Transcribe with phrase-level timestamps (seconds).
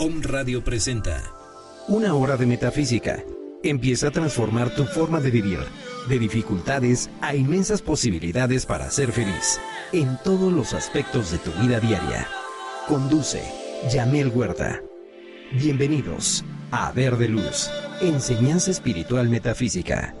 [0.00, 1.24] Om Radio presenta
[1.88, 3.24] Una hora de metafísica.
[3.64, 5.58] Empieza a transformar tu forma de vivir,
[6.08, 9.58] de dificultades a inmensas posibilidades para ser feliz,
[9.92, 12.28] en todos los aspectos de tu vida diaria.
[12.86, 13.42] Conduce
[13.90, 14.80] Yamel Huerta.
[15.50, 17.68] Bienvenidos a Verde Luz,
[18.00, 20.14] Enseñanza Espiritual Metafísica.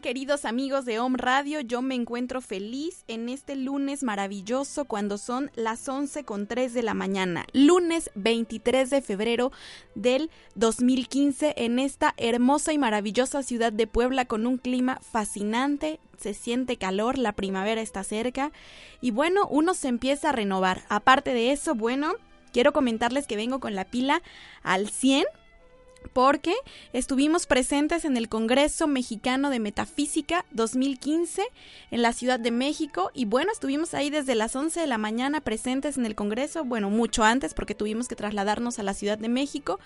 [0.00, 1.60] Queridos amigos de Home Radio?
[1.60, 6.82] Yo me encuentro feliz en este lunes maravilloso cuando son las 11 con 3 de
[6.82, 7.46] la mañana.
[7.52, 9.52] Lunes 23 de febrero
[9.94, 16.00] del 2015 en esta hermosa y maravillosa ciudad de Puebla con un clima fascinante.
[16.18, 18.52] Se siente calor, la primavera está cerca
[19.00, 20.82] y bueno, uno se empieza a renovar.
[20.88, 22.14] Aparte de eso, bueno,
[22.52, 24.22] quiero comentarles que vengo con la pila
[24.62, 25.24] al 100
[26.12, 26.54] porque
[26.92, 31.42] estuvimos presentes en el Congreso Mexicano de Metafísica 2015
[31.90, 35.40] en la Ciudad de México y bueno, estuvimos ahí desde las 11 de la mañana
[35.40, 39.28] presentes en el Congreso, bueno, mucho antes porque tuvimos que trasladarnos a la Ciudad de
[39.28, 39.80] México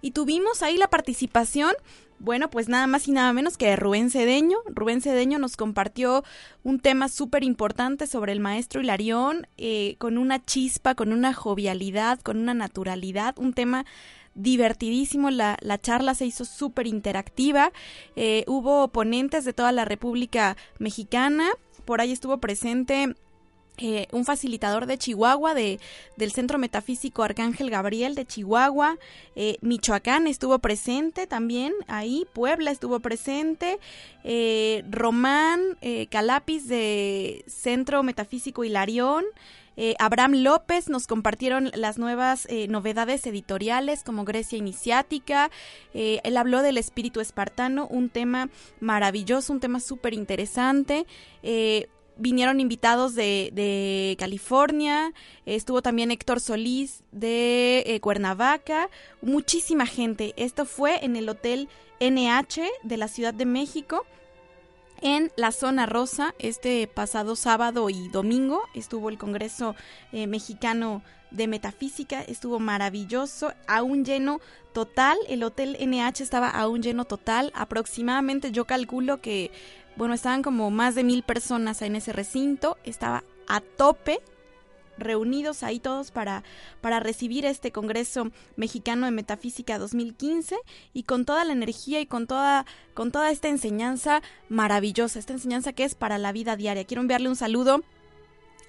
[0.00, 1.72] y tuvimos ahí la participación
[2.22, 4.58] bueno, pues nada más y nada menos que Rubén Cedeño.
[4.66, 6.22] Rubén Cedeño nos compartió
[6.62, 12.20] un tema súper importante sobre el maestro Hilarión, eh, con una chispa, con una jovialidad,
[12.20, 13.84] con una naturalidad, un tema
[14.34, 17.72] divertidísimo, la, la charla se hizo súper interactiva,
[18.16, 21.50] eh, hubo ponentes de toda la República Mexicana,
[21.84, 23.14] por ahí estuvo presente
[23.78, 25.80] eh, un facilitador de Chihuahua, de,
[26.16, 28.98] del Centro Metafísico Arcángel Gabriel de Chihuahua,
[29.34, 33.78] eh, Michoacán estuvo presente también, ahí Puebla estuvo presente,
[34.90, 35.60] Román
[36.10, 39.24] Calapis de Centro Metafísico Hilarión,
[39.76, 45.50] eh, Abraham López nos compartieron las nuevas eh, novedades editoriales como Grecia Iniciática.
[45.94, 51.06] Eh, él habló del espíritu espartano, un tema maravilloso, un tema súper interesante
[52.18, 55.12] vinieron invitados de, de California,
[55.46, 58.90] estuvo también Héctor Solís de Cuernavaca,
[59.22, 60.34] muchísima gente.
[60.36, 61.68] Esto fue en el Hotel
[62.00, 64.04] NH de la Ciudad de México
[65.02, 66.34] en la zona rosa.
[66.38, 69.74] Este pasado sábado y domingo estuvo el Congreso
[70.12, 74.40] eh, Mexicano de Metafísica, estuvo maravilloso, aún lleno
[74.72, 79.50] total, el Hotel NH estaba aún lleno total, aproximadamente yo calculo que,
[79.96, 84.20] bueno, estaban como más de mil personas en ese recinto, estaba a tope
[84.98, 86.44] reunidos ahí todos para,
[86.80, 90.56] para recibir este Congreso Mexicano de Metafísica 2015
[90.92, 95.72] y con toda la energía y con toda, con toda esta enseñanza maravillosa, esta enseñanza
[95.72, 96.84] que es para la vida diaria.
[96.84, 97.82] Quiero enviarle un saludo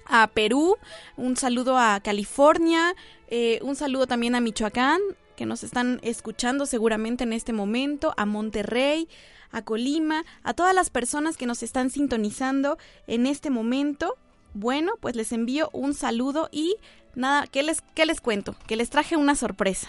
[0.06, 0.76] a Perú,
[1.16, 2.94] un saludo a California,
[3.28, 5.00] eh, un saludo también a Michoacán,
[5.36, 9.08] que nos están escuchando seguramente en este momento, a Monterrey,
[9.50, 14.16] a Colima, a todas las personas que nos están sintonizando en este momento
[14.54, 16.76] bueno, pues les envío un saludo y
[17.14, 18.54] nada, ¿qué les, les cuento?
[18.66, 19.88] Que les traje una sorpresa.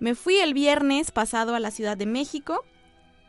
[0.00, 2.64] Me fui el viernes pasado a la Ciudad de México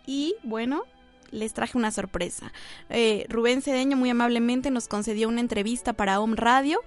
[0.08, 0.84] y bueno,
[1.32, 2.52] les traje una sorpresa.
[2.90, 6.80] Eh, Rubén Cedeño muy amablemente nos concedió una entrevista para Home Radio.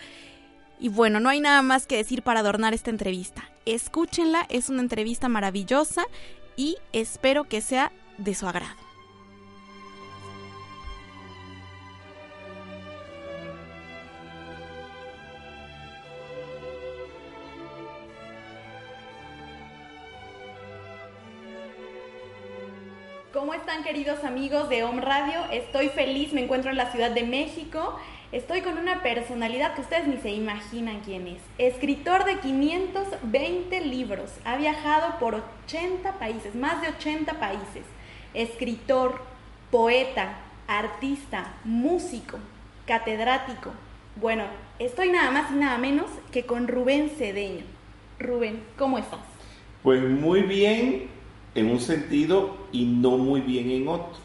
[0.79, 3.49] Y bueno, no hay nada más que decir para adornar esta entrevista.
[3.65, 6.05] Escúchenla, es una entrevista maravillosa
[6.57, 8.86] y espero que sea de su agrado.
[23.87, 25.39] Queridos amigos de Home Radio?
[25.53, 27.97] Estoy feliz, me encuentro en la Ciudad de México.
[28.33, 31.41] Estoy con una personalidad que ustedes ni se imaginan quién es.
[31.57, 37.85] Escritor de 520 libros, ha viajado por 80 países, más de 80 países.
[38.35, 39.21] Escritor,
[39.71, 40.37] poeta,
[40.67, 42.41] artista, músico,
[42.89, 43.71] catedrático.
[44.17, 44.47] Bueno,
[44.81, 47.63] estoy nada más y nada menos que con Rubén Cedeño.
[48.19, 49.21] Rubén, ¿cómo estás?
[49.85, 51.09] Pues muy bien,
[51.57, 54.19] en un sentido y no muy bien en otro.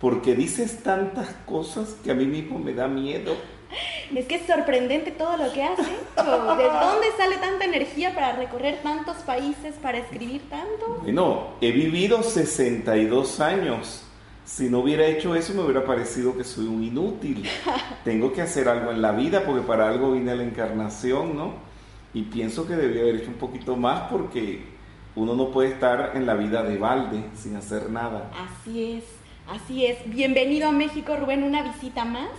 [0.00, 3.34] Porque dices tantas cosas que a mí mismo me da miedo.
[4.14, 5.82] Es que es sorprendente todo lo que hace.
[5.82, 10.98] ¿De dónde sale tanta energía para recorrer tantos países, para escribir tanto?
[11.02, 14.04] Bueno, he vivido 62 años.
[14.44, 17.48] Si no hubiera hecho eso me hubiera parecido que soy un inútil.
[18.04, 21.54] Tengo que hacer algo en la vida porque para algo vine a la encarnación, ¿no?
[22.12, 24.79] Y pienso que debía haber hecho un poquito más porque
[25.16, 28.30] uno no puede estar en la vida de balde sin hacer nada.
[28.34, 29.04] Así es,
[29.48, 29.98] así es.
[30.06, 32.30] Bienvenido a México, Rubén, una visita más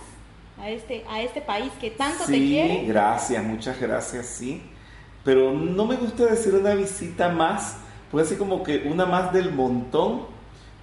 [0.58, 2.80] a este, a este país que tanto te quiere.
[2.80, 4.62] Sí, gracias, muchas gracias, sí.
[5.24, 7.76] pero no me gusta decir una visita más,
[8.10, 10.22] puede ser como que una más del montón,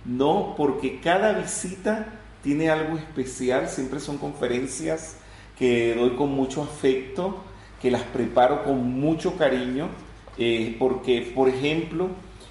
[0.06, 5.18] no, porque cada visita tiene algo especial, siempre son conferencias
[5.58, 7.44] que doy con mucho afecto,
[7.82, 9.90] que las preparo con mucho cariño,
[10.40, 12.10] eh, porque, por ejemplo,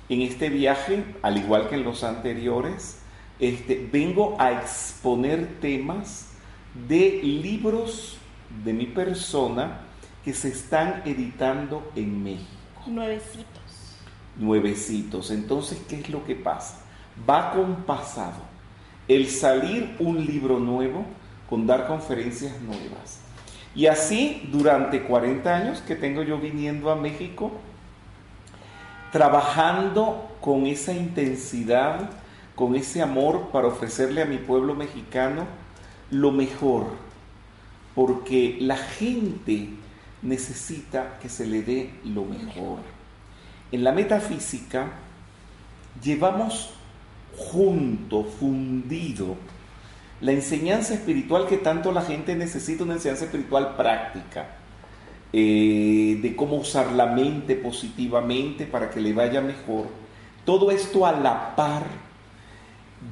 [0.08, 3.00] en este viaje, al igual que en los anteriores,
[3.40, 6.32] este, vengo a exponer temas
[6.87, 8.19] de libros
[8.64, 9.81] de mi persona
[10.25, 12.50] que se están editando en México.
[12.87, 13.96] Nuevecitos.
[14.37, 15.31] Nuevecitos.
[15.31, 16.81] Entonces, ¿qué es lo que pasa?
[17.29, 18.43] Va compasado
[19.08, 21.06] el salir un libro nuevo
[21.49, 23.20] con dar conferencias nuevas.
[23.75, 27.52] Y así, durante 40 años que tengo yo viniendo a México,
[29.12, 32.10] trabajando con esa intensidad,
[32.55, 35.46] con ese amor para ofrecerle a mi pueblo mexicano
[36.10, 36.87] lo mejor,
[37.94, 39.70] porque la gente
[40.22, 42.78] necesita que se le dé lo mejor.
[43.70, 44.88] En la metafísica
[46.02, 46.70] llevamos
[47.37, 49.37] junto, fundido,
[50.20, 54.57] la enseñanza espiritual que tanto la gente necesita, una enseñanza espiritual práctica,
[55.33, 59.87] eh, de cómo usar la mente positivamente para que le vaya mejor.
[60.45, 61.85] Todo esto a la par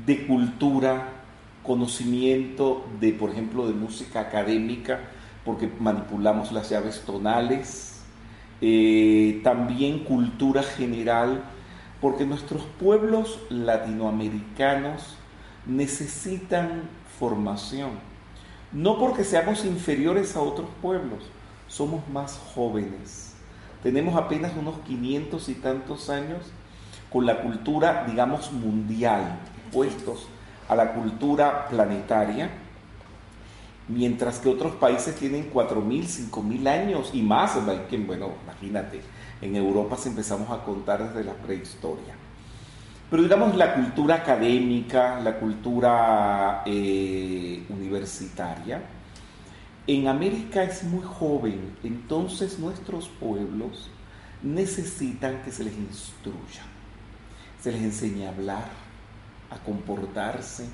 [0.07, 1.09] de cultura,
[1.63, 5.01] conocimiento de, por ejemplo, de música académica,
[5.45, 8.01] porque manipulamos las llaves tonales,
[8.61, 11.43] eh, también cultura general,
[12.01, 15.17] porque nuestros pueblos latinoamericanos
[15.67, 16.83] necesitan
[17.19, 17.91] formación,
[18.73, 21.25] no porque seamos inferiores a otros pueblos,
[21.69, 23.35] somos más jóvenes,
[23.83, 26.41] tenemos apenas unos 500 y tantos años
[27.11, 29.39] con la cultura, digamos, mundial,
[29.73, 30.27] puestos
[30.69, 32.51] a la cultura planetaria,
[33.89, 37.55] mientras que otros países tienen 4.000, 5.000 años y más.
[37.65, 39.01] Bueno, imagínate,
[39.41, 42.15] en Europa se empezamos a contar desde la prehistoria.
[43.09, 48.83] Pero digamos la cultura académica, la cultura eh, universitaria,
[49.87, 53.89] en América es muy joven, entonces nuestros pueblos
[54.43, 56.63] necesitan que se les instruya,
[57.61, 58.69] se les enseñe a hablar,
[59.51, 60.67] a comportarse.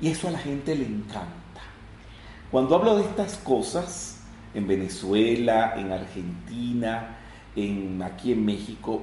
[0.00, 1.60] Y eso a la gente le encanta.
[2.50, 4.20] Cuando hablo de estas cosas,
[4.54, 7.18] en Venezuela, en Argentina,
[7.56, 9.02] en, aquí en México,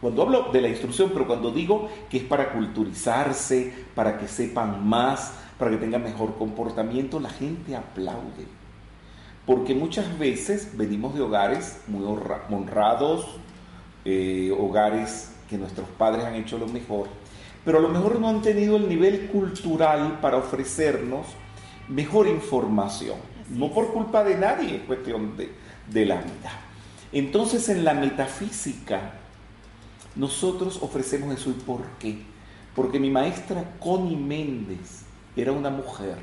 [0.00, 4.86] cuando hablo de la instrucción, pero cuando digo que es para culturizarse, para que sepan
[4.86, 8.46] más, para que tengan mejor comportamiento, la gente aplaude.
[9.46, 13.26] Porque muchas veces venimos de hogares muy honrados,
[14.04, 17.08] eh, hogares que nuestros padres han hecho lo mejor,
[17.64, 21.26] pero a lo mejor no han tenido el nivel cultural para ofrecernos
[21.88, 23.18] mejor información.
[23.50, 25.52] No por culpa de nadie, es cuestión de,
[25.90, 26.60] de la vida.
[27.12, 29.12] Entonces en la metafísica
[30.16, 31.50] nosotros ofrecemos eso.
[31.50, 32.18] ¿Y por qué?
[32.74, 35.02] Porque mi maestra Connie Méndez
[35.36, 36.16] era una mujer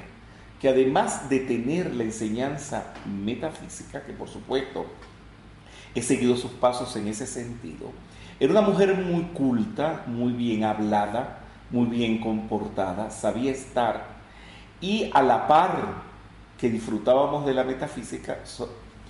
[0.64, 4.86] que además de tener la enseñanza metafísica, que por supuesto
[5.94, 7.92] he seguido sus pasos en ese sentido,
[8.40, 11.40] era una mujer muy culta, muy bien hablada,
[11.70, 14.06] muy bien comportada, sabía estar
[14.80, 15.96] y a la par
[16.58, 18.38] que disfrutábamos de la metafísica,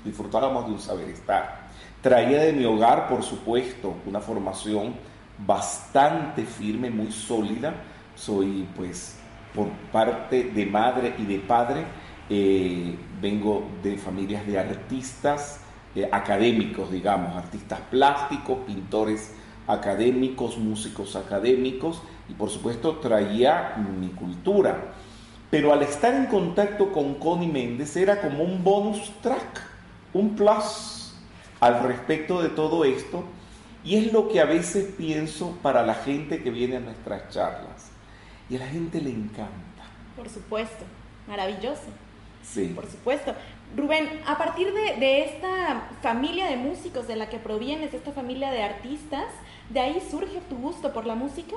[0.03, 1.67] disfrutábamos de un saber estar.
[2.01, 4.95] Traía de mi hogar, por supuesto, una formación
[5.37, 7.75] bastante firme, muy sólida.
[8.15, 9.19] Soy, pues,
[9.53, 11.85] por parte de madre y de padre,
[12.29, 15.61] eh, vengo de familias de artistas,
[15.95, 19.33] eh, académicos, digamos, artistas plásticos, pintores
[19.67, 24.93] académicos, músicos académicos y por supuesto traía mi cultura.
[25.49, 29.61] Pero al estar en contacto con Connie Méndez era como un bonus track,
[30.13, 31.13] un plus
[31.59, 33.23] al respecto de todo esto
[33.85, 37.92] y es lo que a veces pienso para la gente que viene a nuestras charlas.
[38.49, 39.83] Y a la gente le encanta.
[40.15, 40.85] Por supuesto,
[41.27, 41.83] maravilloso.
[42.43, 42.73] Sí.
[42.75, 43.33] Por supuesto.
[43.75, 48.61] Rubén, a partir de, esta familia de músicos de la que provienes, esta familia de
[48.61, 49.25] artistas,
[49.69, 51.55] ¿de ahí surge tu gusto por la música?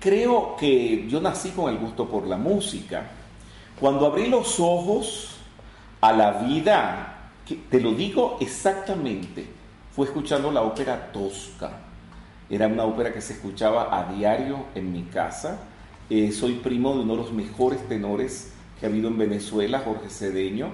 [0.00, 3.06] Creo que yo nací con el gusto por la música.
[3.80, 5.36] Cuando abrí los ojos
[6.02, 7.30] a la vida,
[7.70, 9.46] te lo digo exactamente,
[9.94, 11.83] fue escuchando la ópera Tosca.
[12.50, 15.60] Era una ópera que se escuchaba a diario en mi casa.
[16.10, 20.10] Eh, soy primo de uno de los mejores tenores que ha habido en Venezuela, Jorge
[20.10, 20.68] Cedeño,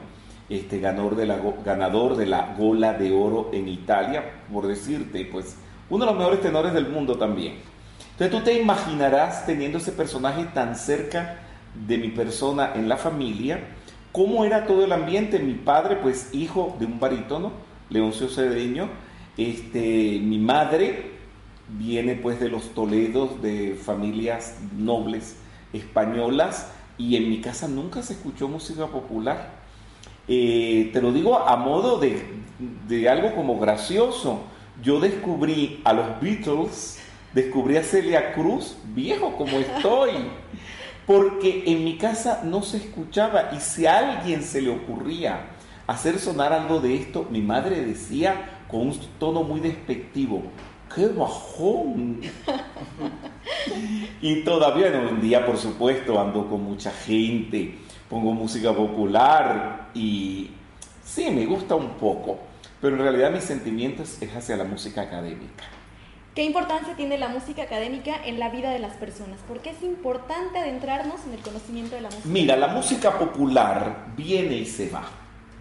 [0.49, 5.57] este, ganador, de la, ganador de la Gola de Oro en Italia, por decirte, pues
[5.89, 7.55] uno de los mejores tenores del mundo también.
[8.13, 11.39] Entonces tú te imaginarás teniendo ese personaje tan cerca
[11.87, 13.61] de mi persona en la familia,
[14.11, 15.39] cómo era todo el ambiente.
[15.39, 17.53] Mi padre, pues hijo de un barítono,
[17.89, 18.89] Leoncio Cedeño.
[19.37, 21.20] Este, mi madre
[21.79, 25.37] viene pues de los Toledos, de familias nobles
[25.73, 29.61] españolas, y en mi casa nunca se escuchó música popular.
[30.29, 32.23] Eh, te lo digo a modo de,
[32.87, 34.43] de algo como gracioso.
[34.83, 36.99] Yo descubrí a los Beatles,
[37.33, 40.11] descubrí a Celia Cruz, viejo como estoy,
[41.07, 45.51] porque en mi casa no se escuchaba y si a alguien se le ocurría
[45.87, 50.43] hacer sonar algo de esto, mi madre decía con un tono muy despectivo,
[50.95, 52.21] ¡qué bajón!
[54.23, 57.79] y todavía en día, por supuesto, ando con mucha gente,
[58.09, 60.51] pongo música popular y
[61.05, 62.39] sí, me gusta un poco,
[62.81, 65.65] pero en realidad mis sentimientos es hacia la música académica.
[66.35, 69.41] ¿Qué importancia tiene la música académica en la vida de las personas?
[69.49, 72.29] ¿Por qué es importante adentrarnos en el conocimiento de la música?
[72.29, 75.03] Mira, la música popular viene y se va.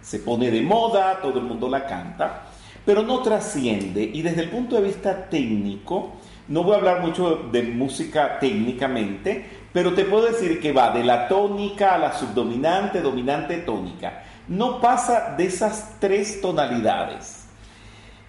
[0.00, 2.46] Se pone de moda, todo el mundo la canta,
[2.90, 4.02] pero no trasciende.
[4.02, 6.14] Y desde el punto de vista técnico,
[6.48, 11.04] no voy a hablar mucho de música técnicamente, pero te puedo decir que va de
[11.04, 14.24] la tónica a la subdominante, dominante, tónica.
[14.48, 17.44] No pasa de esas tres tonalidades.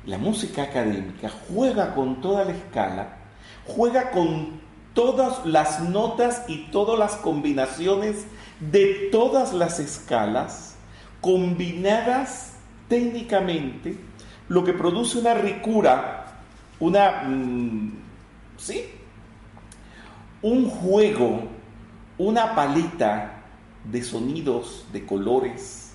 [0.06, 3.18] La música académica juega con toda la escala,
[3.66, 4.62] juega con
[4.94, 8.28] todas las notas y todas las combinaciones
[8.60, 10.76] de todas las escalas,
[11.20, 12.52] combinadas
[12.88, 14.11] técnicamente,
[14.52, 16.26] lo que produce una ricura,
[16.82, 17.92] una, mm,
[18.58, 18.84] ¿sí?
[20.42, 21.44] Un juego,
[22.18, 23.44] una paleta
[23.86, 25.94] de sonidos, de colores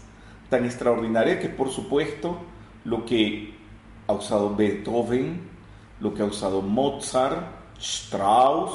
[0.48, 2.38] tan extraordinaria que por supuesto
[2.84, 3.52] lo que
[4.06, 5.38] ha usado Beethoven,
[6.00, 7.46] lo que ha usado Mozart,
[7.78, 8.72] Strauss,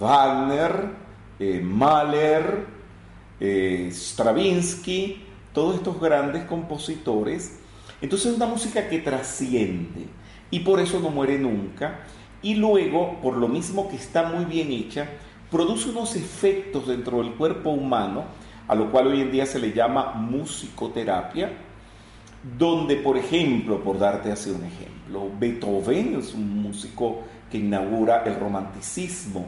[0.00, 0.96] Wagner,
[1.38, 2.66] eh, Mahler,
[3.38, 5.22] eh, Stravinsky,
[5.52, 7.60] todos estos grandes compositores.
[8.00, 10.06] Entonces es una música que trasciende
[10.50, 12.00] y por eso no muere nunca.
[12.42, 15.08] Y luego, por lo mismo que está muy bien hecha,
[15.50, 18.24] produce unos efectos dentro del cuerpo humano,
[18.68, 21.50] a lo cual hoy en día se le llama musicoterapia,
[22.56, 28.38] donde, por ejemplo, por darte así un ejemplo, Beethoven es un músico que inaugura el
[28.38, 29.46] romanticismo,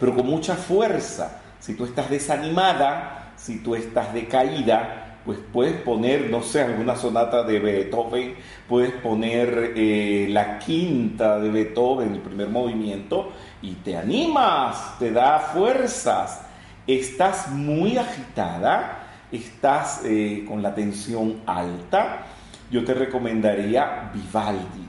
[0.00, 1.42] pero con mucha fuerza.
[1.60, 7.42] Si tú estás desanimada, si tú estás decaída, pues puedes poner, no sé, alguna sonata
[7.44, 8.34] de Beethoven,
[8.68, 15.38] puedes poner eh, la quinta de Beethoven, el primer movimiento, y te animas, te da
[15.38, 16.42] fuerzas.
[16.86, 22.26] Estás muy agitada, estás eh, con la tensión alta,
[22.70, 24.84] yo te recomendaría Vivaldi,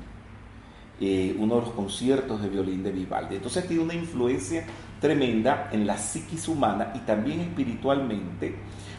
[0.99, 3.35] eh, uno de los conciertos de violín de Vivaldi.
[3.35, 4.65] Entonces tiene una influencia
[4.99, 8.55] tremenda en la psiquis humana y también espiritualmente,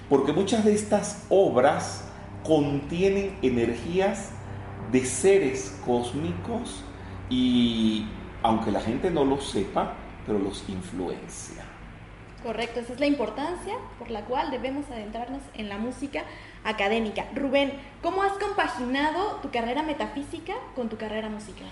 [0.09, 2.05] porque muchas de estas obras
[2.45, 4.31] contienen energías
[4.93, 6.85] de seres cósmicos
[7.29, 8.07] y
[8.43, 9.95] aunque la gente no lo sepa,
[10.27, 11.65] pero los influencia.
[12.43, 16.23] Correcto, esa es la importancia por la cual debemos adentrarnos en la música
[16.63, 17.27] académica.
[17.35, 17.73] Rubén,
[18.03, 21.69] ¿cómo has compaginado tu carrera metafísica con tu carrera musical?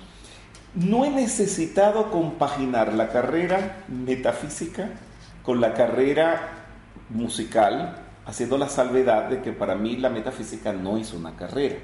[0.74, 4.90] No he necesitado compaginar la carrera metafísica
[5.44, 6.48] con la carrera
[7.10, 11.76] musical, haciendo la salvedad de que para mí la metafísica no es una carrera.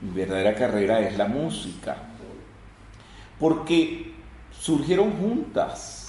[0.00, 1.96] Mi verdadera carrera es la música.
[3.38, 4.14] Porque
[4.58, 6.06] surgieron juntas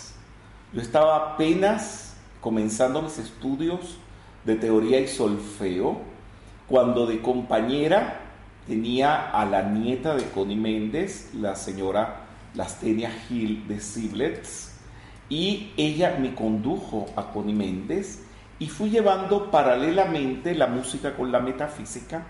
[0.73, 3.97] yo estaba apenas comenzando mis estudios
[4.43, 6.01] de teoría y solfeo
[6.67, 8.19] cuando de compañera
[8.67, 14.73] tenía a la nieta de Connie Méndez, la señora Lastenia Gil de Siblets,
[15.29, 18.25] y ella me condujo a Connie Méndez
[18.59, 22.25] y fui llevando paralelamente la música con la metafísica,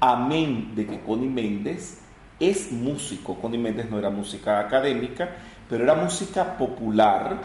[0.00, 2.00] amén de que Connie Méndez
[2.38, 3.36] es músico.
[3.36, 5.36] Connie Méndez no era música académica,
[5.68, 7.40] pero era música popular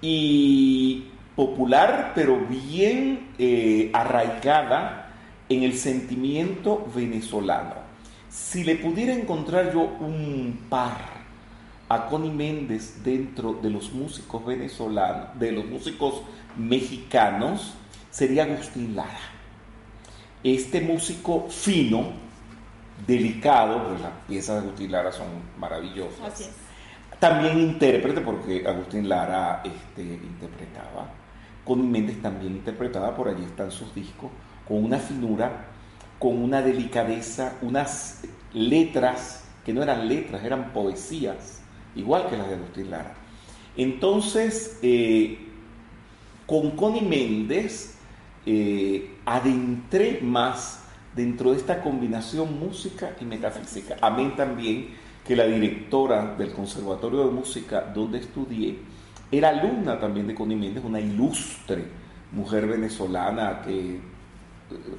[0.00, 5.12] y popular, pero bien eh, arraigada
[5.48, 7.74] en el sentimiento venezolano.
[8.28, 11.19] Si le pudiera encontrar yo un par
[11.90, 16.22] a Connie Méndez dentro de los músicos venezolanos, de los músicos
[16.56, 17.74] mexicanos,
[18.10, 19.20] sería Agustín Lara.
[20.42, 22.12] Este músico fino,
[23.06, 25.26] delicado, pues las piezas de Agustín Lara son
[25.58, 26.32] maravillosas.
[26.32, 26.70] Así es
[27.20, 31.06] también intérprete, porque Agustín Lara este, interpretaba.
[31.64, 34.30] Connie Méndez también interpretaba, por allí están sus discos,
[34.66, 35.66] con una finura,
[36.18, 38.22] con una delicadeza, unas
[38.54, 41.59] letras que no eran letras, eran poesías,
[41.96, 43.14] igual que las de Agustín Lara.
[43.76, 45.38] Entonces, eh,
[46.46, 47.96] con Connie Méndez
[48.46, 53.96] eh, adentré más dentro de esta combinación música y metafísica.
[54.00, 54.88] Amén también
[55.26, 58.78] que la directora del Conservatorio de Música donde estudié
[59.30, 61.84] era alumna también de Connie Méndez, una ilustre
[62.32, 64.00] mujer venezolana que eh,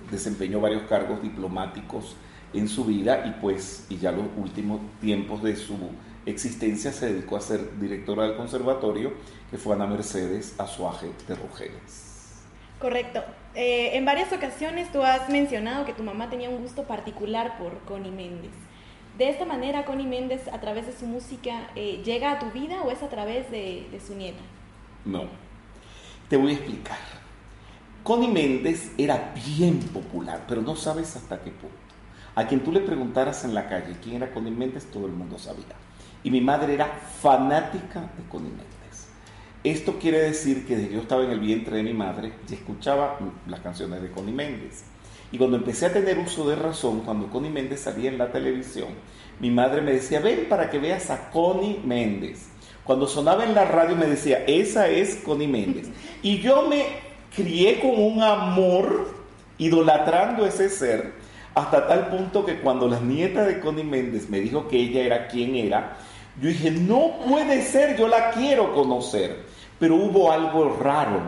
[0.09, 2.15] desempeñó varios cargos diplomáticos
[2.53, 5.75] en su vida y pues y ya los últimos tiempos de su
[6.25, 9.13] existencia se dedicó a ser directora del conservatorio
[9.49, 12.43] que fue Ana Mercedes Azuaje de Rogeles.
[12.79, 13.23] Correcto.
[13.53, 17.79] Eh, en varias ocasiones tú has mencionado que tu mamá tenía un gusto particular por
[17.79, 18.53] Connie Méndez.
[19.17, 22.81] ¿De esta manera Connie Méndez a través de su música eh, llega a tu vida
[22.81, 24.41] o es a través de, de su nieta?
[25.05, 25.25] No,
[26.29, 26.97] te voy a explicar.
[28.03, 31.75] Connie Méndez era bien popular, pero no sabes hasta qué punto.
[32.33, 35.37] A quien tú le preguntaras en la calle quién era Connie Méndez, todo el mundo
[35.37, 35.75] sabía.
[36.23, 36.87] Y mi madre era
[37.21, 39.07] fanática de Connie Méndez.
[39.63, 42.55] Esto quiere decir que desde que yo estaba en el vientre de mi madre, ya
[42.55, 44.83] escuchaba las canciones de Connie Méndez.
[45.31, 48.89] Y cuando empecé a tener uso de razón, cuando Connie Méndez salía en la televisión,
[49.39, 52.47] mi madre me decía, ven para que veas a Connie Méndez.
[52.83, 55.89] Cuando sonaba en la radio me decía, esa es Connie Méndez.
[56.23, 56.85] Y yo me
[57.35, 59.15] crié con un amor
[59.57, 61.13] idolatrando ese ser,
[61.55, 65.27] hasta tal punto que cuando la nieta de Connie Méndez me dijo que ella era
[65.27, 65.97] quien era,
[66.41, 69.45] yo dije, no puede ser, yo la quiero conocer.
[69.77, 71.21] Pero hubo algo raro.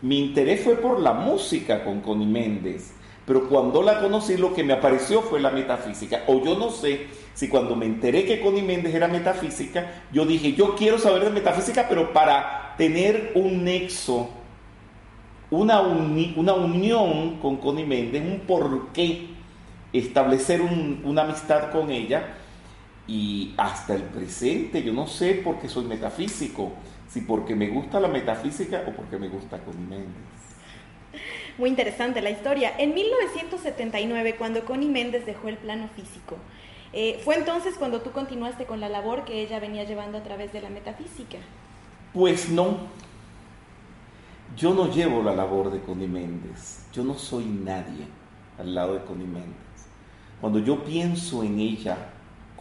[0.00, 2.92] Mi interés fue por la música con Connie Méndez.
[3.26, 6.22] Pero cuando la conocí lo que me apareció fue la metafísica.
[6.28, 10.52] O yo no sé si cuando me enteré que Connie Méndez era metafísica, yo dije,
[10.52, 14.28] yo quiero saber de metafísica, pero para tener un nexo,
[15.50, 19.28] una, una unión con Connie Méndez, un porqué,
[19.92, 22.36] establecer una amistad con ella.
[23.06, 26.72] Y hasta el presente, yo no sé por qué soy metafísico,
[27.08, 30.34] si porque me gusta la metafísica o porque me gusta Connie Méndez.
[31.58, 32.72] Muy interesante la historia.
[32.78, 36.36] En 1979, cuando Connie Méndez dejó el plano físico,
[36.92, 40.52] eh, ¿fue entonces cuando tú continuaste con la labor que ella venía llevando a través
[40.52, 41.38] de la metafísica?
[42.12, 42.78] Pues no.
[44.56, 46.86] Yo no llevo la labor de Connie Méndez.
[46.92, 48.06] Yo no soy nadie
[48.58, 49.52] al lado de Connie Méndez.
[50.40, 52.13] Cuando yo pienso en ella,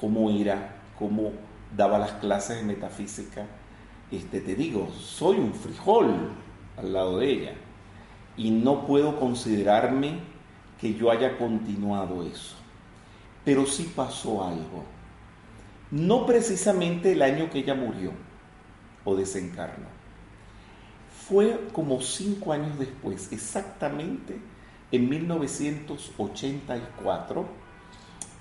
[0.03, 1.31] cómo era, cómo
[1.77, 3.45] daba las clases de metafísica,
[4.11, 6.29] este, te digo, soy un frijol
[6.75, 7.53] al lado de ella
[8.35, 10.19] y no puedo considerarme
[10.81, 12.57] que yo haya continuado eso.
[13.45, 14.83] Pero sí pasó algo.
[15.89, 18.11] No precisamente el año que ella murió
[19.05, 19.87] o desencarnó.
[21.29, 24.37] Fue como cinco años después, exactamente
[24.91, 27.62] en 1984,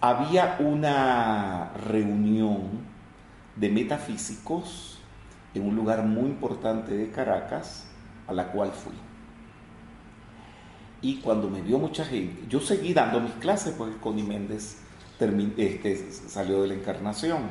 [0.02, 2.80] había una reunión
[3.54, 4.98] de metafísicos
[5.54, 7.86] en un lugar muy importante de Caracas,
[8.26, 8.94] a la cual fui.
[11.02, 14.78] Y cuando me vio mucha gente, yo seguí dando mis clases porque Connie Méndez
[15.56, 17.42] este, salió de la encarnación.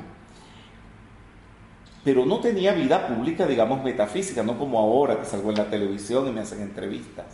[2.03, 6.27] Pero no tenía vida pública, digamos, metafísica, no como ahora que salgo en la televisión
[6.27, 7.27] y me hacen entrevistas.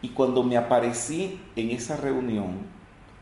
[0.00, 2.77] Y cuando me aparecí en esa reunión,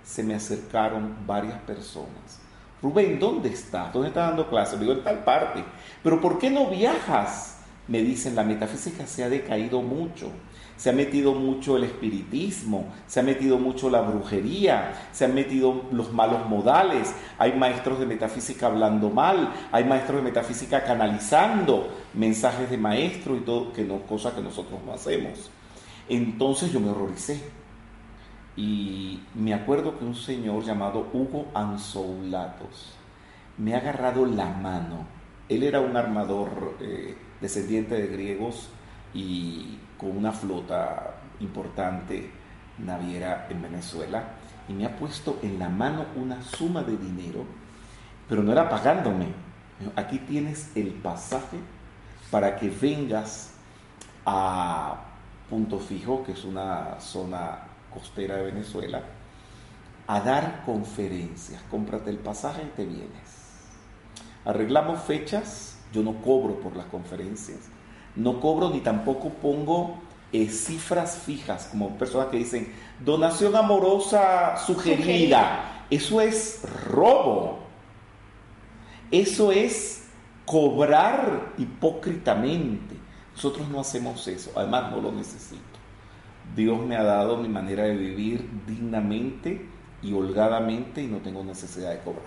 [0.07, 2.41] se me acercaron varias personas.
[2.81, 3.93] Rubén, ¿dónde estás?
[3.93, 4.79] ¿Dónde estás dando clases?
[4.79, 5.65] Digo, en tal parte.
[6.03, 7.59] Pero ¿por qué no viajas?
[7.89, 10.31] Me dicen, la metafísica se ha decaído mucho
[10.77, 15.85] se ha metido mucho el espiritismo, se ha metido mucho la brujería, se han metido
[15.91, 22.71] los malos modales, hay maestros de metafísica hablando mal, hay maestros de metafísica canalizando mensajes
[22.71, 25.51] de maestro y todo, que no, cosa que nosotros no hacemos.
[26.09, 27.41] Entonces yo me horroricé.
[28.57, 32.95] Y me acuerdo que un señor llamado Hugo Anzoulatos
[33.59, 35.07] me ha agarrado la mano.
[35.49, 38.71] Él era un armador eh, descendiente de griegos
[39.13, 42.31] y con una flota importante
[42.79, 44.25] naviera en Venezuela
[44.69, 47.45] y me ha puesto en la mano una suma de dinero,
[48.29, 49.29] pero no era pagándome.
[49.95, 51.59] Aquí tienes el pasaje
[52.31, 53.53] para que vengas
[54.25, 54.97] a
[55.49, 57.59] Punto Fijo, que es una zona
[57.97, 59.03] costera de Venezuela,
[60.07, 61.63] a dar conferencias.
[61.71, 63.37] Cómprate el pasaje y te vienes.
[64.45, 67.59] Arreglamos fechas, yo no cobro por las conferencias,
[68.15, 69.99] no cobro ni tampoco pongo
[70.33, 72.73] eh, cifras fijas, como personas que dicen
[73.05, 75.87] donación amorosa sugerida.
[75.91, 77.59] Eso es robo.
[79.11, 80.05] Eso es
[80.45, 82.97] cobrar hipócritamente.
[83.35, 85.76] Nosotros no hacemos eso, además no lo necesito.
[86.55, 89.67] Dios me ha dado mi manera de vivir dignamente
[90.03, 92.25] y holgadamente y no tengo necesidad de cobrar.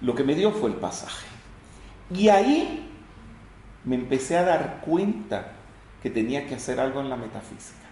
[0.00, 1.26] Lo que me dio fue el pasaje.
[2.14, 2.88] Y ahí
[3.84, 5.52] me empecé a dar cuenta
[6.02, 7.86] que tenía que hacer algo en la metafísica.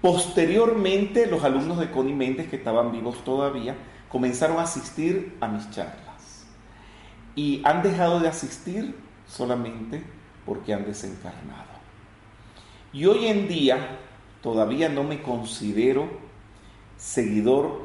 [0.00, 3.76] Posteriormente, los alumnos de Connie Méndez, que estaban vivos todavía,
[4.08, 6.46] comenzaron a asistir a mis charlas.
[7.34, 10.02] Y han dejado de asistir solamente
[10.44, 11.71] porque han desencarnado.
[12.92, 13.98] Y hoy en día
[14.42, 16.08] todavía no me considero
[16.98, 17.80] seguidor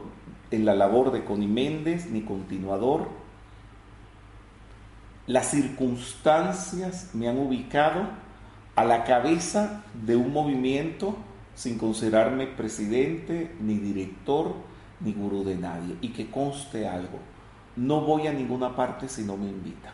[0.52, 3.08] en la labor de Connie Méndez ni continuador.
[5.26, 8.02] Las circunstancias me han ubicado
[8.76, 11.16] a la cabeza de un movimiento
[11.56, 14.54] sin considerarme presidente, ni director,
[15.00, 15.96] ni gurú de nadie.
[16.02, 17.20] Y que conste algo,
[17.76, 19.94] no voy a ninguna parte si no me invitan.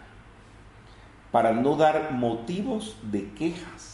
[1.32, 3.93] Para no dar motivos de quejas,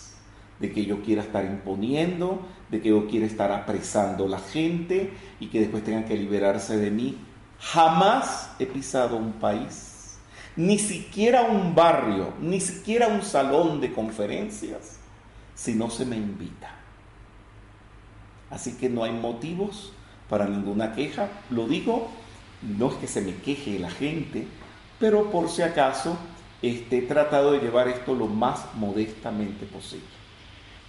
[0.59, 5.11] de que yo quiera estar imponiendo, de que yo quiera estar apresando a la gente
[5.39, 7.17] y que después tengan que liberarse de mí.
[7.59, 10.17] Jamás he pisado un país,
[10.55, 14.99] ni siquiera un barrio, ni siquiera un salón de conferencias,
[15.55, 16.75] si no se me invita.
[18.49, 19.93] Así que no hay motivos
[20.29, 21.29] para ninguna queja.
[21.49, 22.09] Lo digo,
[22.61, 24.47] no es que se me queje la gente,
[24.99, 26.17] pero por si acaso
[26.61, 30.18] este, he tratado de llevar esto lo más modestamente posible.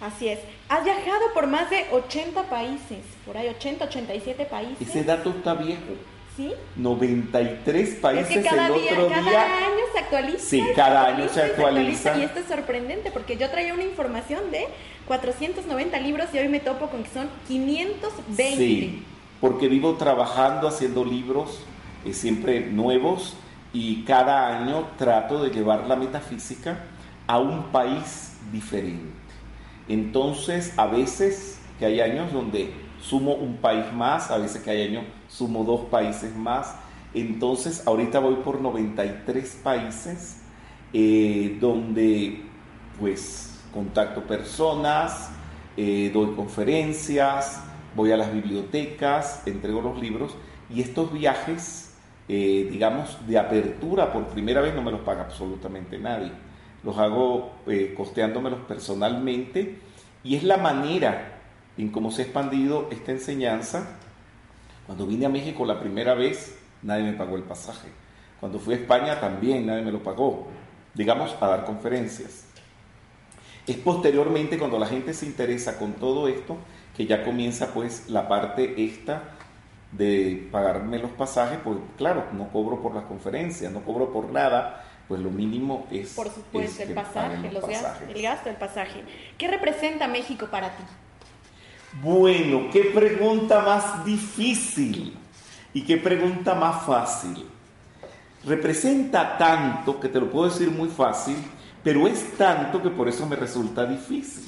[0.01, 0.39] Así es.
[0.67, 4.89] Has viajado por más de 80 países, por ahí 80, 87 países.
[4.89, 5.93] Ese dato está viejo.
[6.35, 6.51] ¿Sí?
[6.77, 9.57] 93 países es que cada el día, otro cada día.
[9.57, 10.39] año se actualiza.
[10.39, 12.17] Sí, cada año se actualiza.
[12.17, 14.65] Y esto es sorprendente porque yo traía una información de
[15.07, 18.55] 490 libros y hoy me topo con que son 520.
[18.55, 19.03] Sí,
[19.41, 21.59] porque vivo trabajando, haciendo libros
[22.05, 23.35] eh, siempre nuevos
[23.73, 26.85] y cada año trato de llevar la metafísica
[27.27, 29.20] a un país diferente.
[29.87, 34.83] Entonces, a veces que hay años donde sumo un país más, a veces que hay
[34.83, 36.75] años sumo dos países más.
[37.13, 40.41] Entonces, ahorita voy por 93 países
[40.93, 42.43] eh, donde
[42.99, 45.31] pues contacto personas,
[45.77, 47.63] eh, doy conferencias,
[47.95, 50.35] voy a las bibliotecas, entrego los libros
[50.69, 51.93] y estos viajes,
[52.27, 56.31] eh, digamos, de apertura por primera vez no me los paga absolutamente nadie.
[56.83, 59.79] Los hago eh, costeándomelos personalmente
[60.23, 61.39] y es la manera
[61.77, 63.97] en cómo se ha expandido esta enseñanza.
[64.85, 67.89] Cuando vine a México la primera vez, nadie me pagó el pasaje.
[68.39, 70.47] Cuando fui a España también nadie me lo pagó,
[70.93, 72.45] digamos, a dar conferencias.
[73.67, 76.57] Es posteriormente cuando la gente se interesa con todo esto
[76.97, 79.35] que ya comienza pues la parte esta
[79.91, 84.83] de pagarme los pasajes, pues claro, no cobro por las conferencias, no cobro por nada,
[85.11, 86.13] pues lo mínimo es...
[86.13, 88.15] Por supuesto, es el pasaje, los gastos, pasajes.
[88.15, 89.03] el gasto del pasaje.
[89.37, 90.83] ¿Qué representa México para ti?
[92.01, 95.17] Bueno, qué pregunta más difícil
[95.73, 97.45] y qué pregunta más fácil.
[98.45, 101.35] Representa tanto que te lo puedo decir muy fácil,
[101.83, 104.45] pero es tanto que por eso me resulta difícil.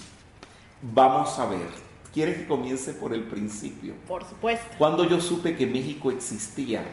[0.82, 1.67] Vamos a ver.
[2.13, 3.95] ¿Quieres que comience por el principio?
[4.08, 4.65] Por supuesto.
[4.78, 6.86] Cuando yo supe que México existía,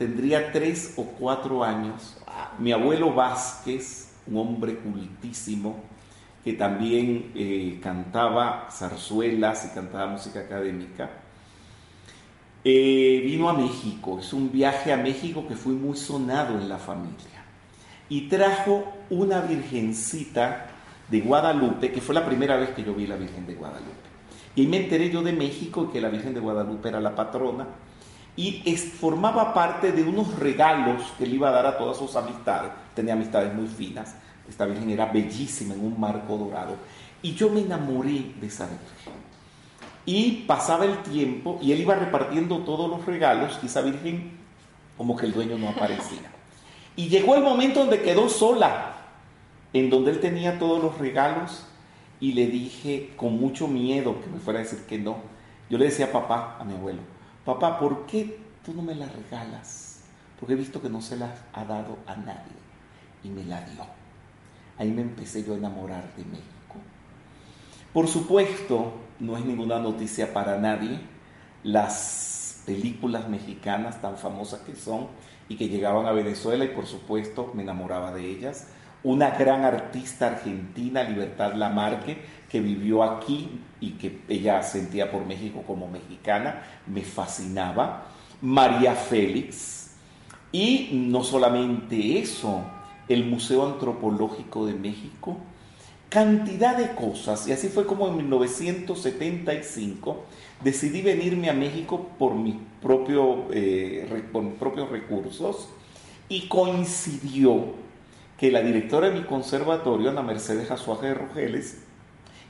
[0.00, 2.16] tendría tres o cuatro años.
[2.58, 5.76] Mi abuelo Vázquez, un hombre cultísimo,
[6.42, 11.10] que también eh, cantaba zarzuelas y cantaba música académica,
[12.64, 14.20] eh, vino a México.
[14.20, 17.44] Es un viaje a México que fue muy sonado en la familia.
[18.08, 20.68] Y trajo una virgencita
[21.10, 24.08] de Guadalupe, que fue la primera vez que yo vi la Virgen de Guadalupe.
[24.56, 27.66] Y me enteré yo de México que la Virgen de Guadalupe era la patrona.
[28.36, 32.70] Y formaba parte de unos regalos que le iba a dar a todas sus amistades.
[32.94, 34.14] Tenía amistades muy finas.
[34.48, 36.76] Esta Virgen era bellísima en un marco dorado.
[37.22, 39.20] Y yo me enamoré de esa Virgen.
[40.06, 44.38] Y pasaba el tiempo y él iba repartiendo todos los regalos y esa Virgen
[44.96, 46.30] como que el dueño no aparecía.
[46.96, 48.96] Y llegó el momento donde quedó sola,
[49.72, 51.66] en donde él tenía todos los regalos
[52.20, 55.16] y le dije con mucho miedo que me fuera a decir que no.
[55.68, 57.00] Yo le decía a papá, a mi abuelo,
[57.54, 60.00] papá, ¿por qué tú no me la regalas?
[60.38, 62.52] Porque he visto que no se la ha dado a nadie
[63.24, 63.84] y me la dio.
[64.78, 66.76] Ahí me empecé yo a enamorar de México.
[67.92, 71.00] Por supuesto, no es ninguna noticia para nadie
[71.62, 75.08] las películas mexicanas tan famosas que son
[75.48, 78.68] y que llegaban a Venezuela y por supuesto me enamoraba de ellas.
[79.02, 83.48] Una gran artista argentina, Libertad Lamarque, que vivió aquí
[83.80, 88.10] y que ella sentía por México como mexicana, me fascinaba.
[88.42, 89.90] María Félix.
[90.52, 92.62] Y no solamente eso,
[93.08, 95.36] el Museo Antropológico de México,
[96.08, 97.46] cantidad de cosas.
[97.46, 100.24] Y así fue como en 1975
[100.62, 105.68] decidí venirme a México por, mi propio, eh, por mis propios recursos
[106.28, 107.78] y coincidió
[108.36, 111.84] que la directora de mi conservatorio, Ana Mercedes Azuaje de Rogeles,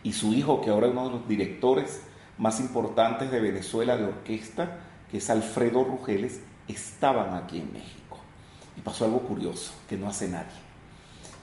[0.03, 2.03] y su hijo, que ahora es uno de los directores
[2.39, 4.79] más importantes de Venezuela de orquesta,
[5.11, 8.19] que es Alfredo Rugeles, estaban aquí en México.
[8.77, 10.47] Y pasó algo curioso, que no hace nadie.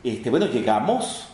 [0.04, 1.28] Este, bueno, llegamos,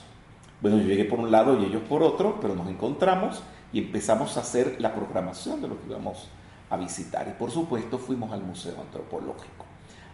[0.61, 4.35] bueno, yo llegué por un lado y ellos por otro, pero nos encontramos y empezamos
[4.35, 6.29] a hacer la programación de lo que íbamos
[6.69, 7.27] a visitar.
[7.27, 9.65] Y por supuesto fuimos al Museo Antropológico.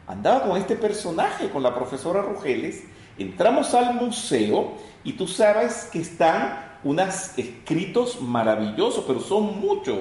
[0.07, 2.83] Andaba con este personaje, con la profesora Rugeles,
[3.17, 9.99] entramos al museo y tú sabes que están unos escritos maravillosos, pero son muchos.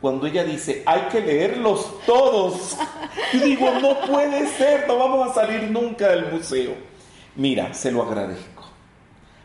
[0.00, 2.76] Cuando ella dice, hay que leerlos todos.
[3.32, 6.74] Y digo, no puede ser, no vamos a salir nunca del museo.
[7.34, 8.64] Mira, se lo agradezco.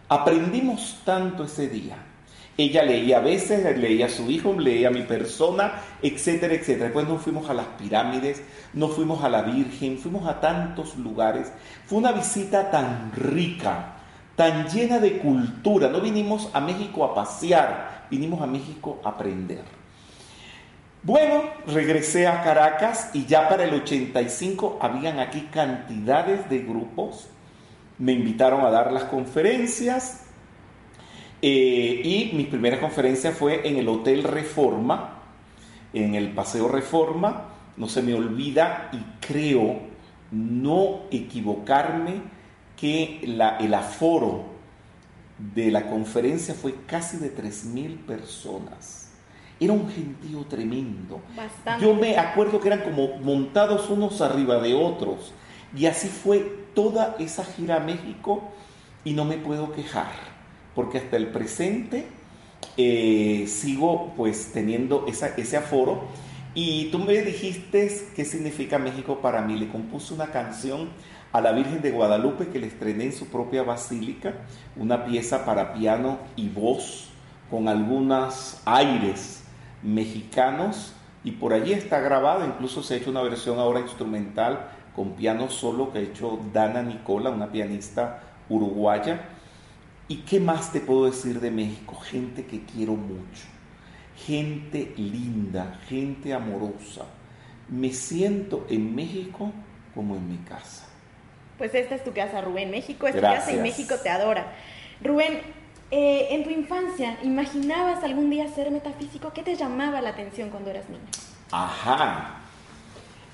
[0.09, 1.97] Aprendimos tanto ese día.
[2.55, 6.85] Ella leía a veces, leía a su hijo, leía a mi persona, etcétera, etcétera.
[6.85, 8.43] Después nos fuimos a las pirámides,
[8.73, 11.51] nos fuimos a la Virgen, fuimos a tantos lugares.
[11.87, 13.92] Fue una visita tan rica,
[14.35, 15.89] tan llena de cultura.
[15.89, 19.63] No vinimos a México a pasear, vinimos a México a aprender.
[21.03, 27.27] Bueno, regresé a Caracas y ya para el 85 habían aquí cantidades de grupos.
[27.97, 30.23] Me invitaron a dar las conferencias
[31.41, 35.19] eh, y mi primera conferencia fue en el Hotel Reforma,
[35.91, 37.49] en el Paseo Reforma.
[37.75, 39.81] No se me olvida y creo
[40.31, 42.21] no equivocarme
[42.79, 44.53] que el aforo
[45.37, 49.11] de la conferencia fue casi de 3.000 personas.
[49.59, 51.21] Era un gentío tremendo.
[51.79, 55.33] Yo me acuerdo que eran como montados unos arriba de otros.
[55.75, 56.39] Y así fue
[56.73, 58.51] toda esa gira a México
[59.03, 60.11] y no me puedo quejar,
[60.75, 62.07] porque hasta el presente
[62.77, 66.03] eh, sigo pues teniendo ese aforo.
[66.55, 69.57] Y tú me dijiste qué significa México para mí.
[69.57, 70.89] Le compuse una canción
[71.33, 74.35] a la Virgen de Guadalupe que le estrené en su propia basílica,
[74.75, 77.09] una pieza para piano y voz
[77.49, 79.43] con algunos aires
[79.81, 80.93] mexicanos
[81.23, 85.49] y por allí está grabada, incluso se ha hecho una versión ahora instrumental con piano
[85.49, 89.21] solo que ha hecho Dana Nicola, una pianista uruguaya.
[90.07, 91.95] ¿Y qué más te puedo decir de México?
[91.95, 93.45] Gente que quiero mucho,
[94.15, 97.05] gente linda, gente amorosa.
[97.69, 99.51] Me siento en México
[99.95, 100.92] como en mi casa
[101.63, 102.71] pues esta es tu casa, Rubén.
[102.71, 104.47] México es tu casa y México te adora.
[105.01, 105.39] Rubén,
[105.91, 109.31] eh, en tu infancia, ¿imaginabas algún día ser metafísico?
[109.31, 111.05] ¿Qué te llamaba la atención cuando eras niño?
[111.51, 112.41] Ajá.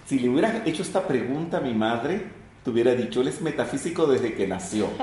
[0.06, 2.22] Si le hubieras hecho esta pregunta a mi madre,
[2.64, 4.90] te hubiera dicho, él es metafísico desde que nació.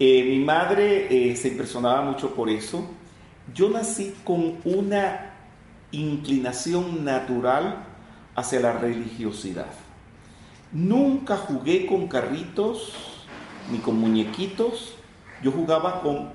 [0.00, 2.88] Eh, mi madre eh, se impresionaba mucho por eso.
[3.52, 5.34] Yo nací con una
[5.90, 7.84] inclinación natural
[8.36, 9.66] hacia la religiosidad.
[10.72, 12.92] Nunca jugué con carritos
[13.70, 14.94] ni con muñequitos,
[15.42, 16.30] yo jugaba con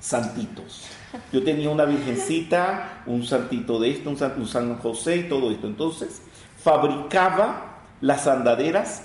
[0.00, 0.86] santitos.
[1.32, 5.66] Yo tenía una virgencita, un santito de esto, un San, José y todo esto.
[5.66, 6.22] Entonces,
[6.62, 9.04] fabricaba las andaderas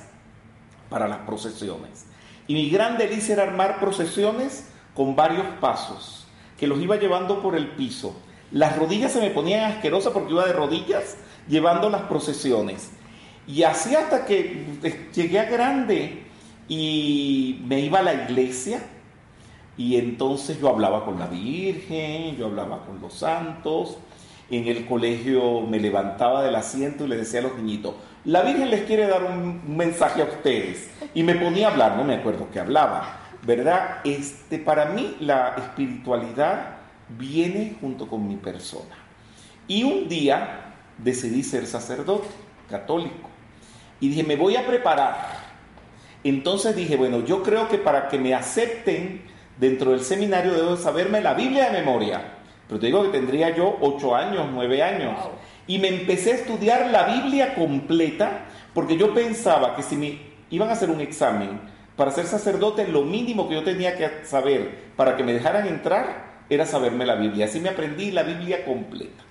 [0.89, 2.05] para las procesiones.
[2.47, 7.55] Y mi gran delicia era armar procesiones con varios pasos, que los iba llevando por
[7.55, 8.15] el piso.
[8.51, 11.15] Las rodillas se me ponían asquerosas porque iba de rodillas
[11.47, 12.91] llevando las procesiones.
[13.47, 14.65] Y así hasta que
[15.13, 16.23] llegué a grande
[16.67, 18.81] y me iba a la iglesia
[19.75, 23.97] y entonces yo hablaba con la Virgen, yo hablaba con los santos,
[24.49, 28.69] en el colegio me levantaba del asiento y le decía a los niñitos, la Virgen
[28.69, 30.89] les quiere dar un mensaje a ustedes.
[31.13, 33.99] Y me ponía a hablar, no me acuerdo qué hablaba, ¿verdad?
[34.03, 36.77] Este, para mí la espiritualidad
[37.17, 38.95] viene junto con mi persona.
[39.67, 42.27] Y un día decidí ser sacerdote
[42.69, 43.32] católico
[44.03, 45.15] y dije, me voy a preparar.
[46.25, 49.21] Entonces dije, bueno, yo creo que para que me acepten
[49.57, 52.33] dentro del seminario debo saberme la Biblia de memoria.
[52.67, 55.17] Pero te digo que tendría yo ocho años, nueve años.
[55.67, 58.41] Y me empecé a estudiar la Biblia completa
[58.73, 61.61] porque yo pensaba que si me iban a hacer un examen
[61.95, 66.43] para ser sacerdote, lo mínimo que yo tenía que saber para que me dejaran entrar
[66.49, 67.45] era saberme la Biblia.
[67.45, 69.23] Así me aprendí la Biblia completa.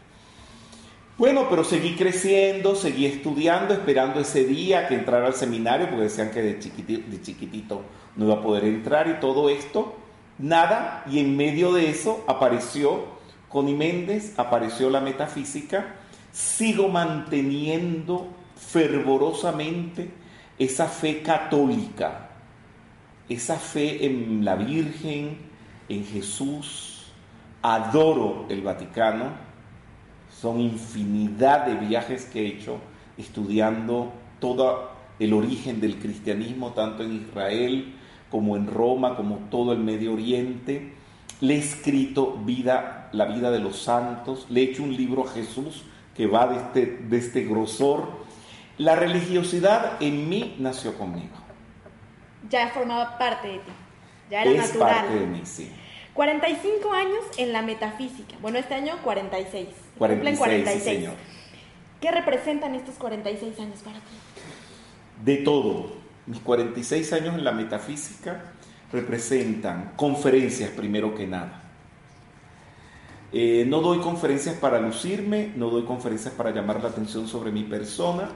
[1.18, 6.30] Bueno, pero seguí creciendo, seguí estudiando, esperando ese día que entrara al seminario, porque decían
[6.30, 7.82] que de chiquitito,
[8.16, 9.94] no iba a poder entrar y todo esto.
[10.38, 13.04] Nada, y en medio de eso apareció
[13.50, 15.96] Connie Méndez, apareció la metafísica.
[16.32, 20.10] Sigo manteniendo fervorosamente
[20.58, 22.30] esa fe católica,
[23.28, 25.36] esa fe en la Virgen,
[25.90, 27.12] en Jesús.
[27.60, 29.51] Adoro el Vaticano
[30.42, 32.78] son infinidad de viajes que he hecho
[33.16, 37.94] estudiando todo el origen del cristianismo, tanto en Israel
[38.28, 40.94] como en Roma, como todo el Medio Oriente.
[41.40, 45.30] le he escrito vida, la vida de los santos, le he hecho un libro a
[45.30, 45.84] Jesús
[46.16, 48.08] que va de este, de este grosor.
[48.78, 51.36] La religiosidad en mí nació conmigo.
[52.50, 53.72] Ya formaba parte de ti,
[54.28, 54.94] ya era es natural.
[54.94, 55.70] parte de mí, sí.
[56.14, 58.36] 45 años en la metafísica.
[58.40, 59.68] Bueno, este año 46.
[59.98, 60.82] 46, Cumplen sí, 46.
[60.82, 61.14] señor.
[62.00, 64.16] ¿Qué representan estos 46 años para ti?
[65.24, 65.92] De todo.
[66.26, 68.52] Mis 46 años en la metafísica
[68.92, 71.62] representan conferencias primero que nada.
[73.32, 77.62] Eh, no doy conferencias para lucirme, no doy conferencias para llamar la atención sobre mi
[77.62, 78.28] persona,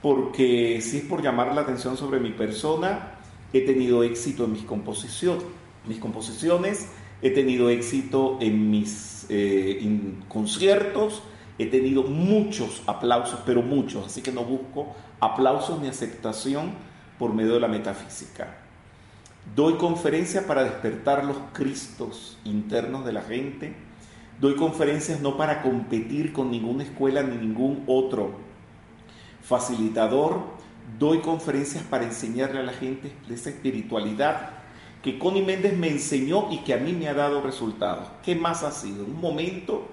[0.00, 3.18] porque si es por llamar la atención sobre mi persona,
[3.52, 5.42] he tenido éxito en mis composiciones.
[5.86, 6.88] Mis composiciones,
[7.22, 9.80] he tenido éxito en mis eh,
[10.28, 11.22] conciertos,
[11.58, 16.72] he tenido muchos aplausos, pero muchos, así que no busco aplausos ni aceptación
[17.18, 18.58] por medio de la metafísica.
[19.54, 23.74] Doy conferencias para despertar los cristos internos de la gente.
[24.40, 28.32] Doy conferencias no para competir con ninguna escuela ni ningún otro
[29.42, 30.40] facilitador.
[30.98, 34.63] Doy conferencias para enseñarle a la gente esa espiritualidad
[35.04, 38.08] que Connie Méndez me enseñó y que a mí me ha dado resultados.
[38.22, 39.04] ¿Qué más ha sido?
[39.04, 39.86] En un momento,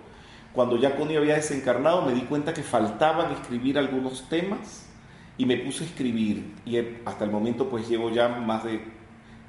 [0.54, 4.88] cuando ya Connie había desencarnado, me di cuenta que faltaban escribir algunos temas
[5.38, 6.56] y me puse a escribir.
[6.66, 8.86] Y hasta el momento pues llevo ya más de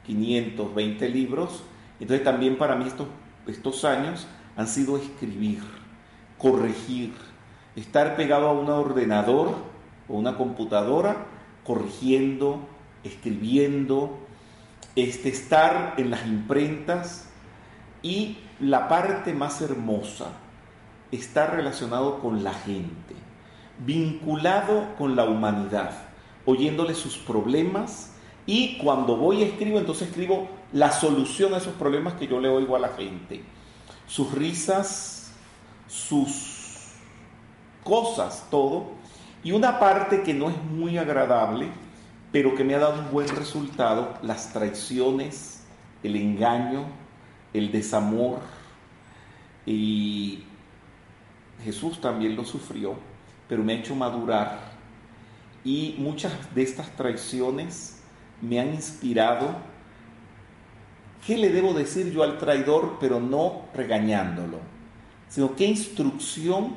[0.04, 1.62] 520 libros.
[2.00, 3.06] Entonces también para mí estos,
[3.46, 5.62] estos años han sido escribir,
[6.38, 7.12] corregir,
[7.76, 9.54] estar pegado a un ordenador
[10.08, 11.24] o una computadora,
[11.62, 12.66] corrigiendo,
[13.04, 14.18] escribiendo,
[14.96, 17.28] este, estar en las imprentas
[18.02, 20.32] y la parte más hermosa,
[21.10, 23.14] estar relacionado con la gente,
[23.78, 25.92] vinculado con la humanidad,
[26.44, 28.12] oyéndole sus problemas
[28.46, 32.48] y cuando voy y escribo, entonces escribo la solución a esos problemas que yo le
[32.48, 33.42] oigo a la gente,
[34.06, 35.32] sus risas,
[35.86, 36.92] sus
[37.84, 38.86] cosas, todo,
[39.44, 41.68] y una parte que no es muy agradable,
[42.32, 45.64] pero que me ha dado un buen resultado, las traiciones,
[46.02, 46.86] el engaño,
[47.52, 48.40] el desamor.
[49.66, 50.42] Y
[51.62, 52.96] Jesús también lo sufrió,
[53.48, 54.72] pero me ha hecho madurar.
[55.62, 58.00] Y muchas de estas traiciones
[58.40, 59.54] me han inspirado.
[61.26, 64.58] ¿Qué le debo decir yo al traidor, pero no regañándolo?
[65.28, 66.76] Sino qué instrucción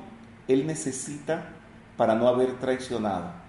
[0.49, 1.53] él necesita
[1.95, 3.44] para no haber traicionado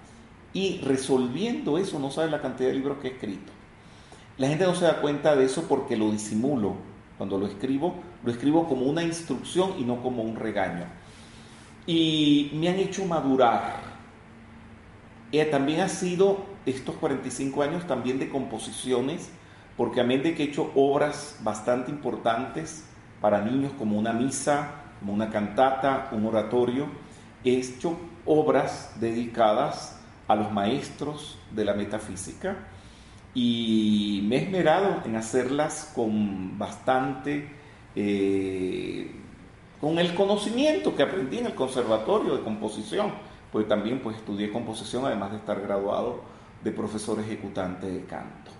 [0.56, 3.52] y resolviendo eso, no sabe la cantidad de libros que he escrito.
[4.38, 6.76] La gente no se da cuenta de eso porque lo disimulo.
[7.18, 10.86] Cuando lo escribo, lo escribo como una instrucción y no como un regaño.
[11.86, 13.80] Y me han hecho madurar.
[15.30, 19.28] Y también ha sido estos 45 años también de composiciones,
[19.76, 22.86] porque a medida de que he hecho obras bastante importantes
[23.20, 26.86] para niños, como una misa, como una cantata, un oratorio,
[27.44, 29.95] he hecho obras dedicadas
[30.28, 32.56] a los maestros de la metafísica
[33.34, 37.48] y me he esmerado en hacerlas con bastante,
[37.94, 39.14] eh,
[39.80, 43.12] con el conocimiento que aprendí en el conservatorio de composición,
[43.52, 46.22] pues también pues estudié composición además de estar graduado
[46.64, 48.50] de profesor ejecutante de canto.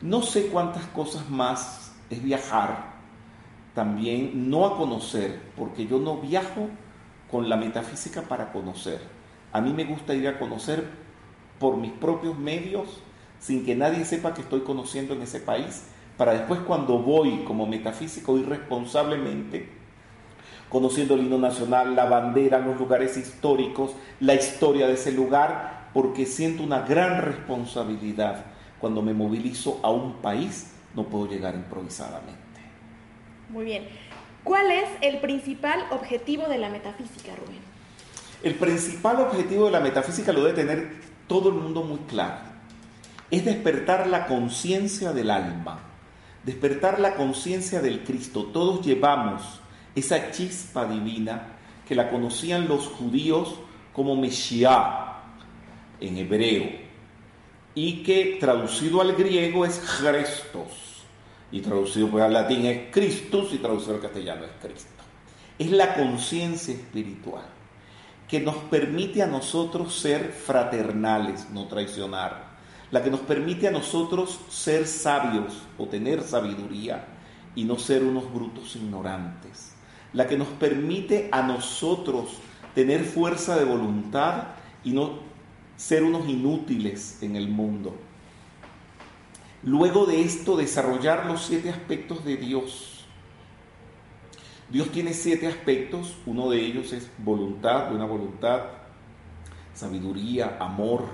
[0.00, 2.94] No sé cuántas cosas más es viajar,
[3.74, 6.68] también no a conocer, porque yo no viajo
[7.30, 9.15] con la metafísica para conocer
[9.52, 10.84] a mí me gusta ir a conocer
[11.58, 13.02] por mis propios medios,
[13.38, 15.84] sin que nadie sepa que estoy conociendo en ese país,
[16.16, 19.68] para después cuando voy como metafísico ir responsablemente,
[20.68, 26.26] conociendo el himno nacional, la bandera, los lugares históricos, la historia de ese lugar, porque
[26.26, 28.44] siento una gran responsabilidad.
[28.78, 32.34] Cuando me movilizo a un país, no puedo llegar improvisadamente.
[33.48, 33.88] Muy bien.
[34.44, 37.75] ¿Cuál es el principal objetivo de la metafísica, Rubén?
[38.42, 40.90] El principal objetivo de la metafísica lo debe tener
[41.26, 42.44] todo el mundo muy claro.
[43.30, 45.80] Es despertar la conciencia del alma,
[46.44, 48.44] despertar la conciencia del Cristo.
[48.44, 49.60] Todos llevamos
[49.94, 51.48] esa chispa divina
[51.88, 53.56] que la conocían los judíos
[53.92, 54.84] como Mesías
[55.98, 56.68] en hebreo
[57.74, 61.04] y que traducido al griego es Christos
[61.50, 65.02] y traducido pues, al latín es Christus y traducido al castellano es Cristo.
[65.58, 67.55] Es la conciencia espiritual
[68.28, 72.56] que nos permite a nosotros ser fraternales, no traicionar,
[72.90, 77.06] la que nos permite a nosotros ser sabios o tener sabiduría
[77.54, 79.74] y no ser unos brutos ignorantes,
[80.12, 82.38] la que nos permite a nosotros
[82.74, 84.48] tener fuerza de voluntad
[84.84, 85.20] y no
[85.76, 87.96] ser unos inútiles en el mundo.
[89.62, 92.95] Luego de esto, desarrollar los siete aspectos de Dios,
[94.70, 98.62] Dios tiene siete aspectos, uno de ellos es voluntad, buena voluntad,
[99.74, 101.04] sabiduría, amor,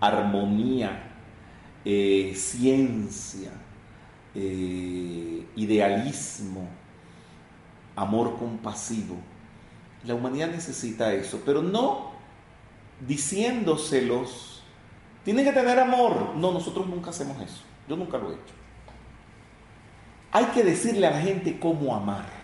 [0.00, 1.12] armonía,
[1.84, 3.50] eh, ciencia,
[4.34, 6.68] eh, idealismo,
[7.94, 9.16] amor compasivo.
[10.04, 12.16] La humanidad necesita eso, pero no
[13.06, 14.62] diciéndoselos,
[15.24, 16.34] tienen que tener amor.
[16.36, 17.62] No, nosotros nunca hacemos eso.
[17.88, 18.54] Yo nunca lo he hecho.
[20.32, 22.35] Hay que decirle a la gente cómo amar.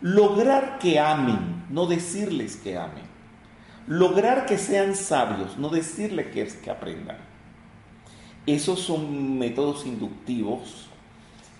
[0.00, 3.08] Lograr que amen, no decirles que amen.
[3.88, 7.16] Lograr que sean sabios, no decirles que, que aprendan.
[8.46, 10.88] Esos son métodos inductivos.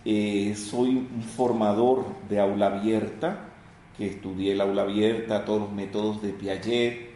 [0.04, 3.48] Eh, soy un formador de aula abierta,
[3.96, 7.10] que estudié el aula abierta, todos los métodos de Piaget,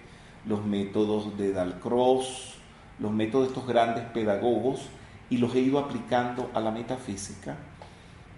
[0.45, 2.55] los métodos de Dalcroze,
[2.99, 4.89] los métodos de estos grandes pedagogos,
[5.31, 7.57] y los he ido aplicando a la metafísica.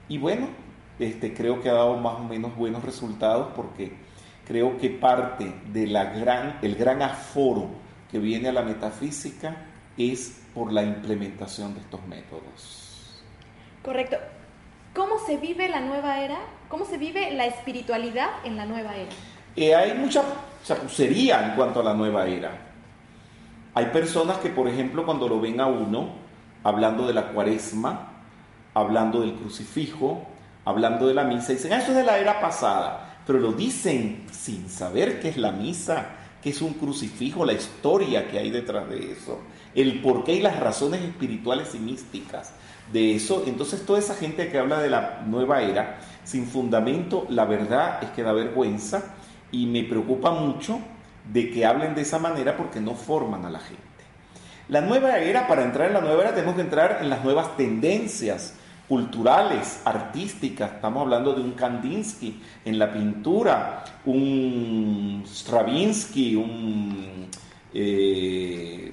[0.08, 0.48] Y bueno,
[0.98, 3.92] este, creo que ha dado más o menos buenos resultados porque
[4.46, 7.68] creo que parte del gran, el gran aforo
[8.10, 9.56] que viene a la metafísica
[9.96, 13.22] es por la implementación de estos métodos.
[13.82, 14.16] Correcto.
[14.94, 16.38] ¿Cómo se vive la nueva era?
[16.68, 19.10] ¿Cómo se vive la espiritualidad en la nueva era?
[19.56, 20.22] Eh, hay mucha
[20.64, 22.52] chapucería en cuanto a la nueva era.
[23.74, 26.10] Hay personas que, por ejemplo, cuando lo ven a uno
[26.62, 28.12] hablando de la cuaresma,
[28.72, 30.26] hablando del crucifijo,
[30.64, 34.26] hablando de la misa, dicen, ah, eso es de la era pasada, pero lo dicen
[34.32, 36.06] sin saber qué es la misa,
[36.42, 39.40] qué es un crucifijo, la historia que hay detrás de eso,
[39.74, 42.52] el porqué y las razones espirituales y místicas
[42.92, 43.44] de eso.
[43.46, 48.10] Entonces toda esa gente que habla de la nueva era, sin fundamento, la verdad es
[48.10, 49.14] que da vergüenza
[49.50, 50.80] y me preocupa mucho
[51.32, 53.82] de que hablen de esa manera porque no forman a la gente.
[54.68, 57.56] La nueva era, para entrar en la nueva era tenemos que entrar en las nuevas
[57.56, 58.54] tendencias,
[58.88, 60.72] culturales, artísticas.
[60.74, 67.28] Estamos hablando de un Kandinsky en la pintura, un Stravinsky, un
[67.72, 68.92] eh,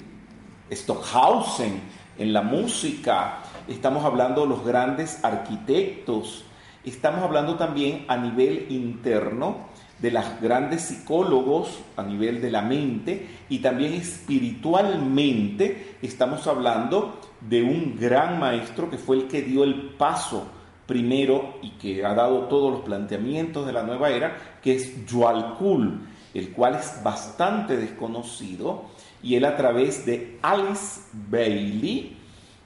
[0.72, 1.82] Stockhausen
[2.18, 3.40] en la música.
[3.68, 6.46] Estamos hablando de los grandes arquitectos.
[6.86, 9.71] Estamos hablando también a nivel interno
[10.02, 17.62] de los grandes psicólogos a nivel de la mente y también espiritualmente estamos hablando de
[17.62, 20.48] un gran maestro que fue el que dio el paso
[20.88, 25.56] primero y que ha dado todos los planteamientos de la nueva era, que es Joal
[25.58, 26.02] Kul,
[26.34, 28.86] el cual es bastante desconocido
[29.24, 32.18] y él a través de Alice Bailey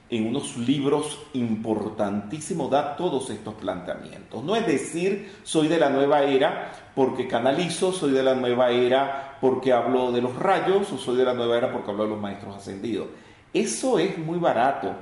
[0.08, 4.42] en unos libros importantísimos da todos estos planteamientos.
[4.44, 9.36] No es decir, soy de la nueva era porque canalizo, soy de la nueva era
[9.40, 12.20] porque hablo de los rayos o soy de la nueva era porque hablo de los
[12.20, 13.08] maestros ascendidos.
[13.52, 14.94] Eso es muy barato.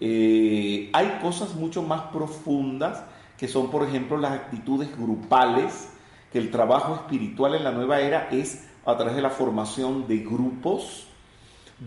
[0.00, 3.02] Eh, hay cosas mucho más profundas
[3.36, 5.88] que son, por ejemplo, las actitudes grupales,
[6.32, 10.18] que el trabajo espiritual en la nueva era es a través de la formación de
[10.18, 11.08] grupos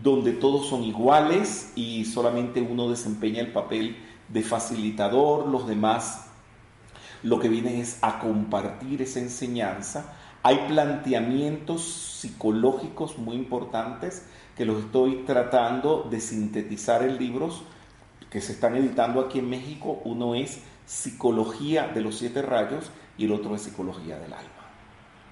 [0.01, 3.97] donde todos son iguales y solamente uno desempeña el papel
[4.29, 6.27] de facilitador, los demás
[7.23, 10.13] lo que vienen es a compartir esa enseñanza.
[10.43, 14.25] Hay planteamientos psicológicos muy importantes
[14.55, 17.63] que los estoy tratando de sintetizar en libros
[18.29, 20.01] que se están editando aquí en México.
[20.03, 24.51] Uno es Psicología de los Siete Rayos y el otro es Psicología del Alma.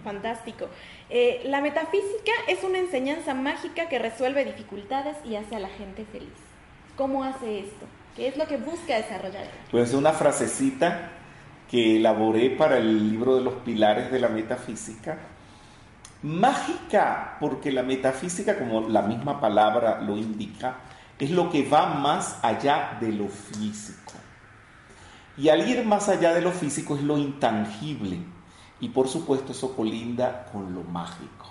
[0.04, 0.68] Fantástico.
[1.10, 6.06] Eh, la metafísica es una enseñanza mágica que resuelve dificultades y hace a la gente
[6.06, 6.34] feliz.
[6.98, 7.86] ¿Cómo hace esto?
[8.16, 9.46] ¿Qué es lo que busca desarrollar?
[9.70, 11.12] Pues una frasecita
[11.70, 15.18] que elaboré para el libro de los pilares de la metafísica
[16.26, 20.78] mágica, porque la metafísica, como la misma palabra lo indica,
[21.20, 24.14] es lo que va más allá de lo físico.
[25.38, 28.20] Y al ir más allá de lo físico es lo intangible.
[28.80, 31.48] Y por supuesto eso colinda con lo mágico.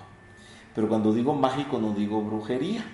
[0.75, 2.85] Pero cuando digo mágico no digo brujería.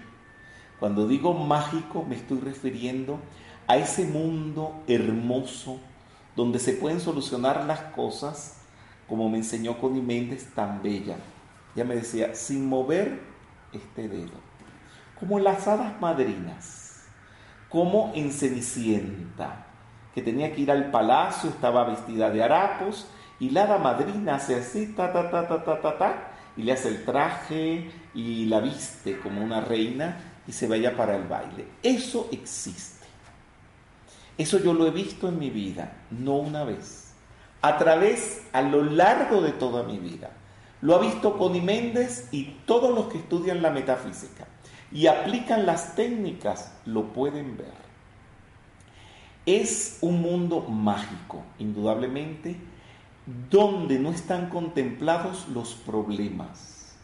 [0.78, 3.18] Cuando digo mágico me estoy refiriendo
[3.66, 5.78] a ese mundo hermoso
[6.36, 8.60] donde se pueden solucionar las cosas,
[9.08, 11.16] como me enseñó Connie Méndez tan bella,
[11.74, 13.20] ya me decía, sin mover
[13.72, 14.50] este dedo.
[15.18, 17.04] Como las hadas madrinas,
[17.68, 19.66] como en Cenicienta,
[20.14, 23.06] que tenía que ir al palacio, estaba vestida de harapos,
[23.40, 26.72] y la hada madrina hace así, ta, ta, ta, ta, ta, ta, ta, y le
[26.72, 31.66] hace el traje y la viste como una reina y se vaya para el baile.
[31.82, 33.06] Eso existe.
[34.36, 37.12] Eso yo lo he visto en mi vida, no una vez.
[37.62, 40.30] A través, a lo largo de toda mi vida.
[40.82, 44.46] Lo ha visto Connie Méndez y todos los que estudian la metafísica
[44.92, 47.90] y aplican las técnicas lo pueden ver.
[49.46, 52.56] Es un mundo mágico, indudablemente,
[53.26, 56.94] donde no están contemplados los problemas,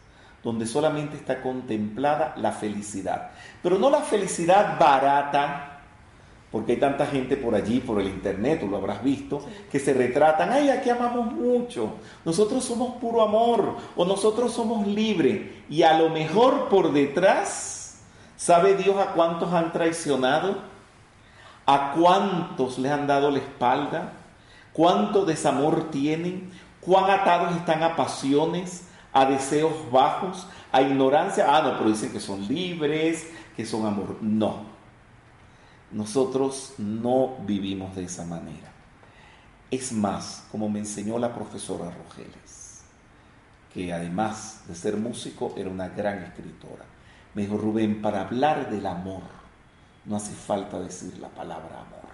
[0.43, 3.31] donde solamente está contemplada la felicidad.
[3.61, 5.81] Pero no la felicidad barata,
[6.51, 9.93] porque hay tanta gente por allí, por el internet, tú lo habrás visto, que se
[9.93, 15.97] retratan, ay, aquí amamos mucho, nosotros somos puro amor, o nosotros somos libres, y a
[15.97, 18.01] lo mejor por detrás,
[18.37, 20.77] ¿sabe Dios a cuántos han traicionado?
[21.69, 24.13] ¿A cuántos les han dado la espalda?
[24.77, 26.51] ¿Cuánto desamor tienen?
[26.81, 31.47] ¿Cuán atados están a pasiones, a deseos bajos, a ignorancia?
[31.49, 34.17] Ah, no, pero dicen que son libres, que son amor.
[34.21, 34.65] No,
[35.91, 38.71] nosotros no vivimos de esa manera.
[39.71, 42.83] Es más, como me enseñó la profesora Rogeles,
[43.73, 46.85] que además de ser músico era una gran escritora.
[47.33, 49.23] Me dijo, Rubén, para hablar del amor
[50.05, 52.06] no hace falta decir la palabra amor.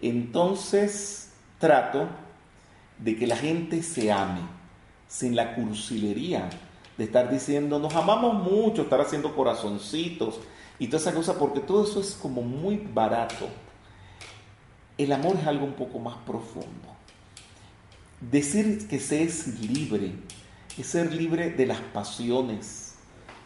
[0.00, 2.08] Entonces trato
[2.98, 4.40] de que la gente se ame
[5.08, 6.48] sin la cursilería
[6.96, 10.40] de estar diciendo, nos amamos mucho, estar haciendo corazoncitos,
[10.80, 13.48] y toda esa cosa, porque todo eso es como muy barato.
[14.96, 16.88] El amor es algo un poco más profundo.
[18.20, 20.12] Decir que se es libre
[20.76, 22.94] es ser libre de las pasiones,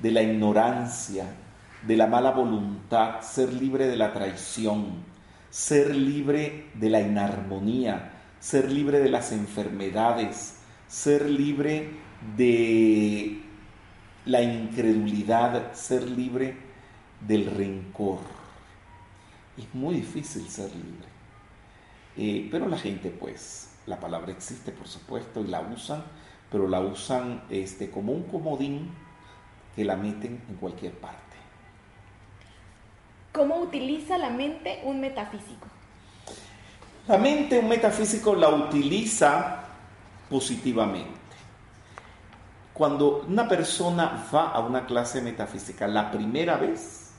[0.01, 1.35] de la ignorancia,
[1.87, 5.12] de la mala voluntad, ser libre de la traición,
[5.53, 10.57] ser libre de la inarmonía, ser libre de las enfermedades,
[10.89, 11.91] ser libre
[12.39, 13.43] de
[14.25, 16.57] la incredulidad, ser libre
[17.21, 18.21] del rencor.
[19.59, 21.09] Es muy difícil ser libre.
[22.17, 26.03] Eh, pero la gente, pues, la palabra existe, por supuesto, y la usan,
[26.51, 28.91] pero la usan este, como un comodín
[29.77, 31.32] que la meten en cualquier parte.
[33.33, 35.67] ¿Cómo utiliza la mente un metafísico?
[37.09, 39.65] La mente, un metafísico, la utiliza
[40.29, 41.11] positivamente.
[42.75, 47.13] Cuando una persona va a una clase metafísica la primera vez,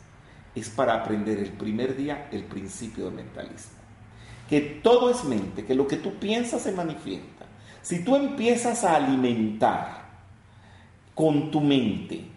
[0.55, 3.74] es para aprender el primer día el principio del mentalismo.
[4.47, 7.45] Que todo es mente, que lo que tú piensas se manifiesta.
[7.82, 10.03] Si tú empiezas a alimentar
[11.16, 12.32] con tu mente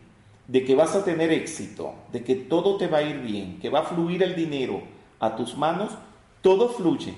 [0.48, 3.70] de que vas a tener éxito, de que todo te va a ir bien, que
[3.70, 4.82] va a fluir el dinero
[5.18, 5.92] a tus manos,
[6.40, 7.14] todo fluye.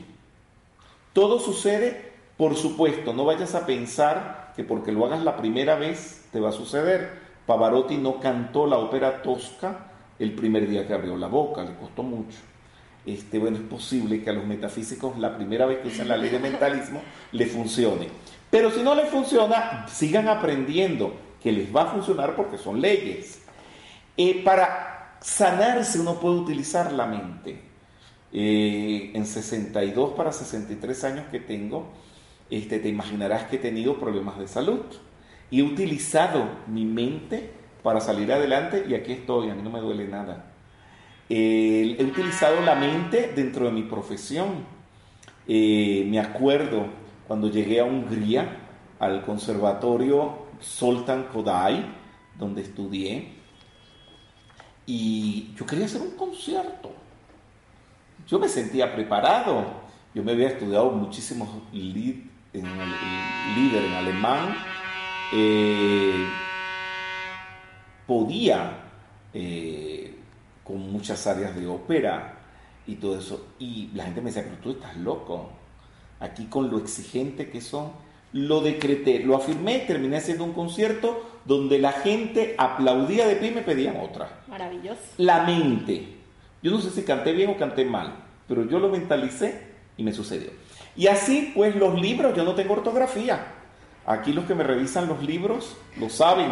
[1.13, 6.27] Todo sucede, por supuesto, no vayas a pensar que porque lo hagas la primera vez
[6.33, 7.11] te va a suceder.
[7.47, 12.03] Pavarotti no cantó la ópera tosca el primer día que abrió la boca, le costó
[12.03, 12.39] mucho.
[13.07, 16.31] Este, bueno, es posible que a los metafísicos la primera vez que usan la ley
[16.31, 17.03] de mentalismo
[17.33, 18.09] le funcione.
[18.51, 23.43] Pero si no les funciona, sigan aprendiendo que les va a funcionar porque son leyes.
[24.17, 27.63] Eh, para sanarse uno puede utilizar la mente.
[28.33, 31.93] Eh, en 62 para 63 años que tengo,
[32.51, 34.83] este, te imaginarás que he tenido problemas de salud.
[35.51, 37.51] Y he utilizado mi mente
[37.83, 40.53] para salir adelante y aquí estoy, a mí no me duele nada.
[41.31, 44.67] he utilizado la mente dentro de mi profesión.
[45.47, 46.87] Eh, me acuerdo
[47.27, 48.57] cuando llegué a Hungría,
[48.99, 51.85] al conservatorio Soltan Kodai,
[52.39, 53.39] donde estudié,
[54.87, 56.91] y yo quería hacer un concierto.
[58.27, 59.89] Yo me sentía preparado.
[60.15, 64.57] Yo me había estudiado muchísimos líderes en, en alemán.
[65.33, 66.27] Eh,
[68.07, 68.85] podía
[69.35, 70.17] eh,
[70.65, 72.39] con muchas áreas de ópera
[72.87, 73.49] y todo eso.
[73.59, 75.51] Y la gente me decía, pero tú estás loco.
[76.21, 77.93] Aquí con lo exigente que son,
[78.33, 83.55] lo decreté, lo afirmé, terminé haciendo un concierto donde la gente aplaudía de pie y
[83.55, 84.43] me pedían otra.
[84.49, 85.01] Maravilloso.
[85.17, 86.17] La mente.
[86.63, 88.15] Yo no sé si canté bien o canté mal,
[88.47, 90.51] pero yo lo mentalicé y me sucedió.
[90.97, 93.55] Y así, pues los libros, yo no tengo ortografía.
[94.05, 96.51] Aquí los que me revisan los libros lo saben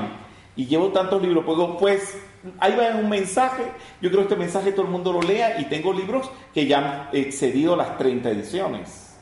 [0.56, 2.16] y llevo tantos libros, pues, pues
[2.58, 3.64] ahí va un mensaje,
[4.00, 6.78] yo creo que este mensaje todo el mundo lo lea y tengo libros que ya
[6.78, 9.16] han excedido las 30 ediciones.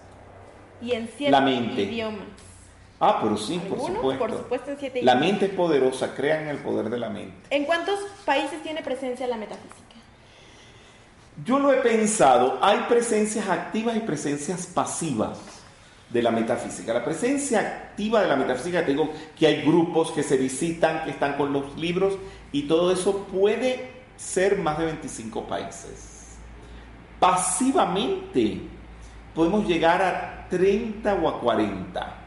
[0.81, 2.44] Y en siete idiomas.
[3.07, 4.19] Ah, pero sí, por supuesto.
[4.19, 7.35] Por supuesto en siete la mente es poderosa, crean en el poder de la mente.
[7.51, 9.75] ¿En cuántos países tiene presencia la metafísica?
[11.45, 15.39] Yo lo he pensado, hay presencias activas y presencias pasivas
[16.09, 16.95] de la metafísica.
[16.95, 21.11] La presencia activa de la metafísica, te digo que hay grupos que se visitan, que
[21.11, 22.17] están con los libros
[22.53, 26.37] y todo eso puede ser más de 25 países.
[27.21, 28.63] Pasivamente
[29.35, 32.24] podemos llegar a 30 o a 40.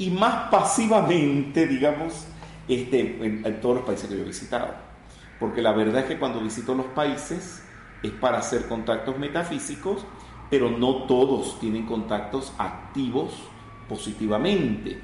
[0.00, 2.26] Y más pasivamente, digamos,
[2.66, 4.74] este, en, todos los países que yo he visitado.
[5.38, 7.62] Porque la verdad es que cuando visito los países
[8.02, 10.04] es para hacer contactos metafísicos
[10.50, 13.32] pero no todos tienen contactos activos
[13.88, 14.98] positivamente.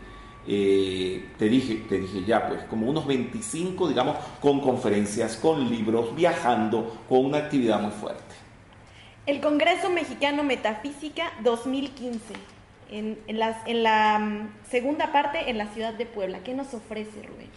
[0.48, 6.14] Eh, te, dije, te dije ya, pues como unos 25, digamos, con conferencias, con libros,
[6.14, 8.22] viajando, con una actividad muy fuerte.
[9.24, 12.34] El Congreso Mexicano Metafísica 2015,
[12.90, 16.40] en, la mm, segunda parte en la ciudad de Puebla.
[16.44, 17.50] ¿Qué nos ofrece, Rubén?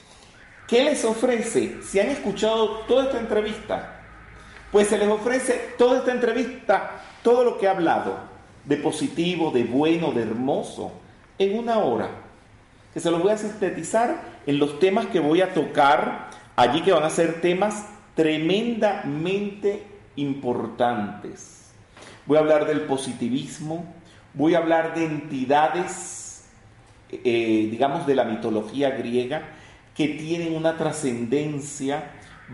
[0.68, 1.82] ¿Qué les ofrece?
[1.82, 4.02] Si han escuchado toda esta entrevista,
[4.72, 8.18] pues se les ofrece toda esta entrevista, todo lo que he hablado,
[8.66, 10.92] de positivo, de bueno, de hermoso,
[11.40, 12.10] en una hora
[12.94, 16.92] que se los voy a sintetizar en los temas que voy a tocar allí, que
[16.92, 19.84] van a ser temas tremendamente
[20.16, 21.72] importantes.
[22.26, 23.86] Voy a hablar del positivismo,
[24.40, 26.46] voy a hablar de entidades,
[27.12, 29.42] eh, digamos, de la mitología griega,
[29.94, 32.12] que tienen una trascendencia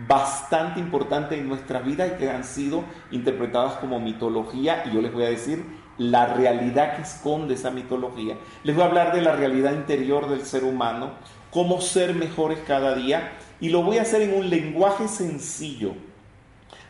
[0.08, 2.82] bastante importante en nuestra vida y que han sido
[3.12, 5.64] interpretadas como mitología, y yo les voy a decir
[5.96, 8.36] la realidad que esconde esa mitología.
[8.64, 11.12] Les voy a hablar de la realidad interior del ser humano,
[11.52, 13.30] cómo ser mejores cada día,
[13.60, 15.92] y lo voy a hacer en un lenguaje sencillo,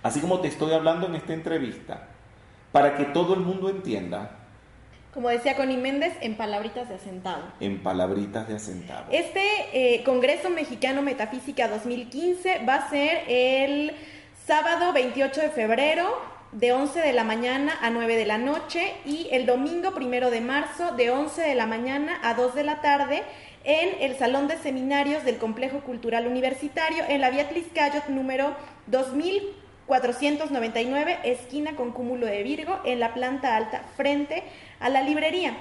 [0.03, 2.09] así como te estoy hablando en esta entrevista,
[2.73, 4.46] para que todo el mundo entienda.
[5.17, 7.43] Como decía Connie Méndez, en palabritas de asentado.
[7.59, 9.07] En palabritas de asentado.
[9.11, 9.41] Este
[9.73, 13.93] eh, Congreso Mexicano Metafísica 2015 va a ser el
[14.47, 16.07] sábado 28 de febrero
[16.53, 20.43] de 11 de la mañana a 9 de la noche y el domingo primero de
[20.43, 23.23] marzo de 11 de la mañana a 2 de la tarde
[23.65, 28.55] en el Salón de Seminarios del Complejo Cultural Universitario en la Vía Tliscayot número
[29.89, 34.43] 2499, esquina con cúmulo de Virgo, en la planta alta frente
[34.81, 35.57] a la librería.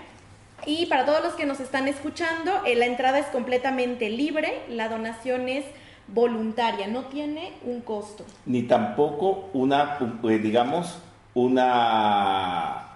[0.66, 4.90] Y para todos los que nos están escuchando, eh, la entrada es completamente libre, la
[4.90, 5.66] donación es
[6.08, 8.26] voluntaria, no tiene un costo.
[8.46, 10.98] Ni tampoco una, eh, digamos,
[11.34, 12.94] una,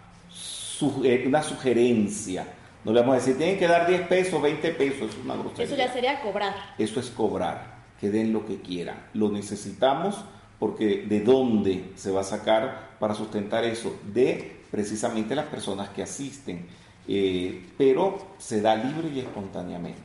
[1.04, 2.48] eh, una sugerencia.
[2.84, 5.66] No le vamos a decir, tienen que dar 10 pesos, 20 pesos, es una grosería.
[5.66, 6.56] Eso ya sería cobrar.
[6.78, 8.96] Eso es cobrar, que den lo que quieran.
[9.14, 10.24] Lo necesitamos
[10.60, 13.97] porque ¿de dónde se va a sacar para sustentar eso?
[14.14, 16.68] De precisamente las personas que asisten.
[17.07, 19.99] Eh, pero se da libre y espontáneamente.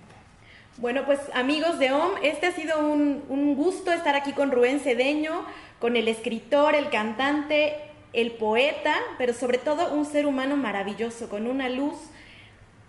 [0.78, 5.44] Bueno, pues amigos de OM, este ha sido un, gusto estar aquí con Rubén Cedeño,
[5.78, 7.76] con el escritor, el cantante,
[8.12, 11.94] el poeta, pero sobre todo un ser humano maravilloso, con una luz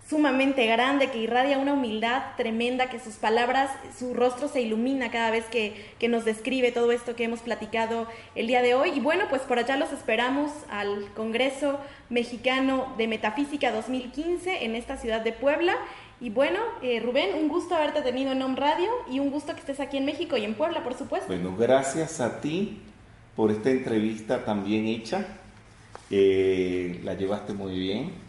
[0.08, 5.30] sumamente grande, que irradia una humildad tremenda, que sus palabras, su rostro se ilumina cada
[5.30, 8.92] vez que, que, nos describe todo esto que hemos platicado el día de hoy.
[8.94, 14.96] Y bueno, pues por allá los esperamos al Congreso Mexicano de Metafísica 2015 en esta
[14.96, 15.74] ciudad de Puebla.
[16.20, 19.60] Y bueno, eh, Rubén, un gusto haberte tenido en Home Radio y un gusto que
[19.60, 21.26] estés aquí en México y en Puebla, por supuesto.
[21.26, 22.78] Bueno, gracias a ti
[23.34, 25.26] por esta entrevista tan bien hecha.
[26.10, 28.25] Eh, la llevaste muy bien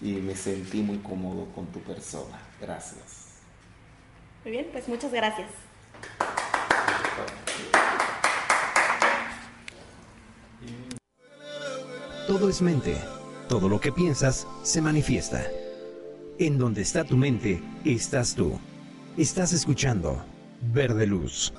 [0.00, 2.38] y me sentí muy cómodo con tu persona.
[2.60, 3.40] Gracias.
[4.44, 5.50] Muy bien, pues muchas gracias.
[12.26, 12.96] Todo es mente.
[13.48, 15.46] Todo lo que piensas se manifiesta.
[16.38, 18.60] En donde está tu mente, estás tú.
[19.16, 20.22] Estás escuchando
[20.60, 21.52] Verde Luz.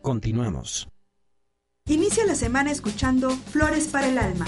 [0.00, 0.88] Continuamos.
[1.90, 4.46] Inicia la semana escuchando Flores para el Alma.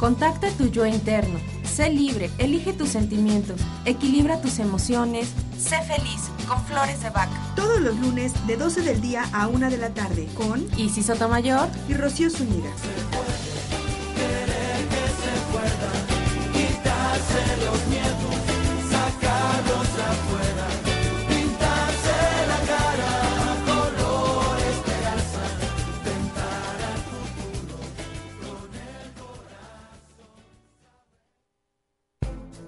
[0.00, 1.38] Contacta tu yo interno.
[1.62, 7.40] Sé libre, elige tus sentimientos, equilibra tus emociones, sé feliz con Flores de Vaca.
[7.54, 11.68] Todos los lunes de 12 del día a 1 de la tarde con Isis Sotomayor
[11.88, 12.70] y Rocío Zúñiga.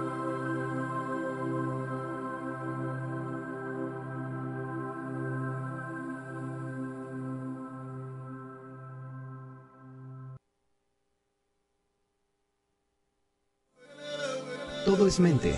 [14.91, 15.55] Todo es mente.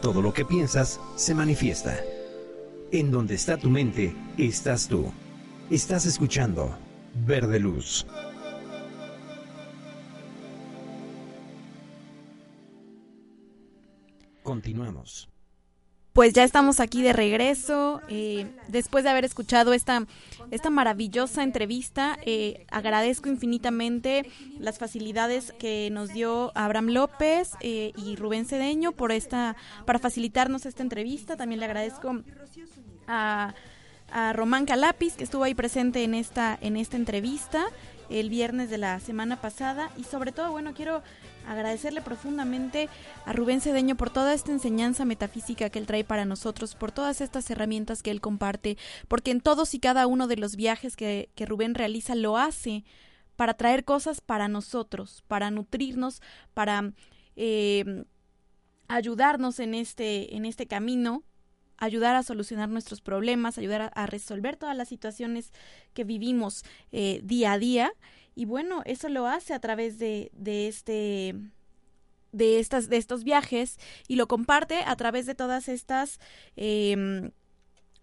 [0.00, 1.98] Todo lo que piensas se manifiesta.
[2.92, 5.12] En donde está tu mente, estás tú.
[5.70, 6.78] Estás escuchando
[7.26, 8.06] Verde Luz.
[14.44, 15.35] Continuamos.
[16.16, 18.00] Pues ya estamos aquí de regreso.
[18.08, 20.06] Eh, después de haber escuchado esta,
[20.50, 24.24] esta maravillosa entrevista, eh, agradezco infinitamente
[24.58, 30.64] las facilidades que nos dio Abraham López eh, y Rubén Cedeño por esta, para facilitarnos
[30.64, 31.36] esta entrevista.
[31.36, 32.22] También le agradezco
[33.06, 33.52] a,
[34.10, 37.66] a Román Calapis, que estuvo ahí presente en esta, en esta entrevista
[38.08, 39.90] el viernes de la semana pasada.
[39.98, 41.02] Y sobre todo, bueno, quiero
[41.46, 42.88] agradecerle profundamente
[43.24, 47.20] a Rubén Cedeño por toda esta enseñanza metafísica que él trae para nosotros, por todas
[47.20, 48.76] estas herramientas que él comparte,
[49.08, 52.84] porque en todos y cada uno de los viajes que, que Rubén realiza lo hace
[53.36, 56.22] para traer cosas para nosotros, para nutrirnos,
[56.54, 56.92] para
[57.36, 58.04] eh,
[58.88, 61.22] ayudarnos en este, en este camino
[61.78, 65.52] ayudar a solucionar nuestros problemas, ayudar a, resolver todas las situaciones
[65.94, 67.92] que vivimos eh, día a día.
[68.36, 71.34] Y bueno, eso lo hace a través de, de este
[72.32, 73.78] de estas de estos viajes
[74.08, 76.20] y lo comparte a través de todas estas
[76.54, 77.30] em,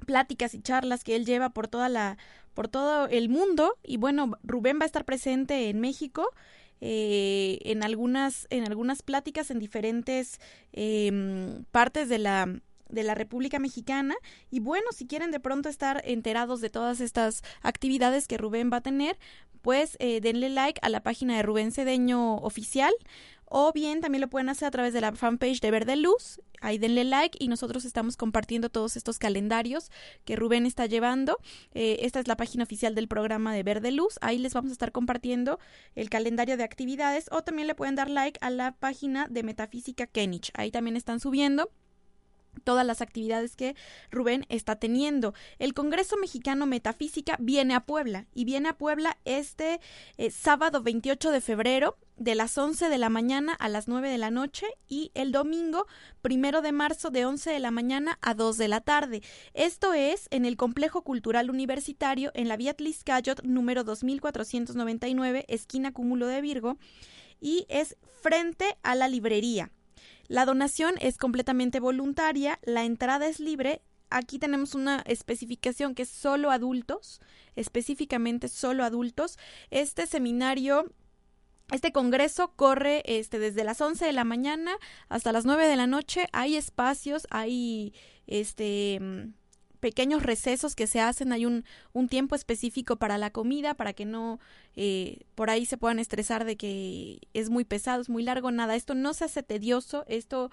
[0.07, 2.17] pláticas y charlas que él lleva por toda la
[2.55, 3.77] por todo el mundo.
[3.83, 6.31] Y bueno Rubén va a estar presente en México
[6.81, 12.59] eh, en algunas en algunas pláticas en diferentes em, partes de la
[12.93, 14.15] de la República Mexicana.
[14.49, 18.77] Y bueno, si quieren de pronto estar enterados de todas estas actividades que Rubén va
[18.77, 19.17] a tener,
[19.61, 22.93] pues eh, denle like a la página de Rubén Cedeño Oficial.
[23.45, 26.41] O bien también lo pueden hacer a través de la fanpage de Verde Luz.
[26.59, 29.91] Ahí denle like y nosotros estamos compartiendo todos estos calendarios
[30.25, 31.37] que Rubén está llevando.
[31.73, 34.17] Eh, esta es la página oficial del programa de Verde Luz.
[34.21, 35.59] Ahí les vamos a estar compartiendo
[35.93, 37.27] el calendario de actividades.
[37.31, 40.51] O también le pueden dar like a la página de Metafísica Kenich.
[40.55, 41.69] Ahí también están subiendo
[42.63, 43.75] todas las actividades que
[44.11, 45.33] Rubén está teniendo.
[45.59, 49.79] El Congreso Mexicano Metafísica viene a Puebla y viene a Puebla este
[50.17, 54.17] eh, sábado 28 de febrero de las 11 de la mañana a las 9 de
[54.17, 55.87] la noche y el domingo
[56.21, 59.21] primero de marzo de 11 de la mañana a 2 de la tarde.
[59.53, 66.27] Esto es en el Complejo Cultural Universitario en la vía Tliscayot número 2499, esquina Cúmulo
[66.27, 66.77] de Virgo,
[67.41, 69.71] y es frente a la librería.
[70.27, 73.81] La donación es completamente voluntaria, la entrada es libre.
[74.09, 77.19] Aquí tenemos una especificación que es solo adultos,
[77.55, 79.37] específicamente solo adultos.
[79.69, 80.85] Este seminario
[81.71, 84.77] este congreso corre este, desde las 11 de la mañana
[85.09, 86.27] hasta las 9 de la noche.
[86.31, 87.93] Hay espacios, hay
[88.27, 88.99] este
[89.83, 94.05] pequeños recesos que se hacen, hay un, un tiempo específico para la comida, para que
[94.05, 94.39] no
[94.77, 98.77] eh, por ahí se puedan estresar de que es muy pesado, es muy largo, nada,
[98.77, 100.51] esto no se hace tedioso, esto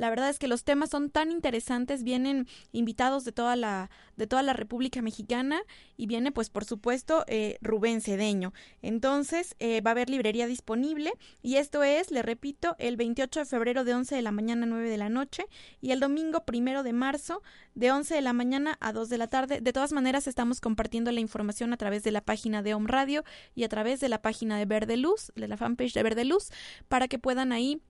[0.00, 4.26] la verdad es que los temas son tan interesantes, vienen invitados de toda la, de
[4.26, 5.60] toda la República Mexicana
[5.98, 8.54] y viene pues por supuesto eh, Rubén Cedeño.
[8.80, 13.44] Entonces eh, va a haber librería disponible y esto es, le repito, el 28 de
[13.44, 15.44] febrero de 11 de la mañana a 9 de la noche
[15.82, 17.42] y el domingo primero de marzo
[17.74, 19.60] de 11 de la mañana a 2 de la tarde.
[19.60, 23.22] De todas maneras estamos compartiendo la información a través de la página de Home Radio
[23.54, 26.48] y a través de la página de Verde Luz, de la fanpage de Verde Luz,
[26.88, 27.82] para que puedan ahí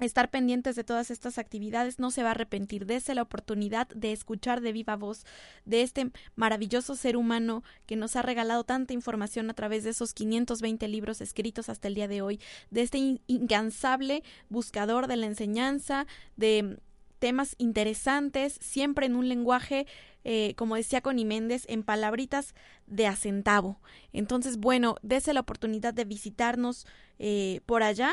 [0.00, 2.86] estar pendientes de todas estas actividades, no se va a arrepentir.
[2.86, 5.24] Dese la oportunidad de escuchar de viva voz
[5.64, 10.14] de este maravilloso ser humano que nos ha regalado tanta información a través de esos
[10.14, 12.40] 520 libros escritos hasta el día de hoy,
[12.70, 16.78] de este incansable buscador de la enseñanza, de
[17.18, 19.86] temas interesantes, siempre en un lenguaje,
[20.24, 22.54] eh, como decía Connie Méndez, en palabritas
[22.86, 23.80] de acentavo.
[24.12, 26.86] Entonces, bueno, dese la oportunidad de visitarnos
[27.18, 28.12] eh, por allá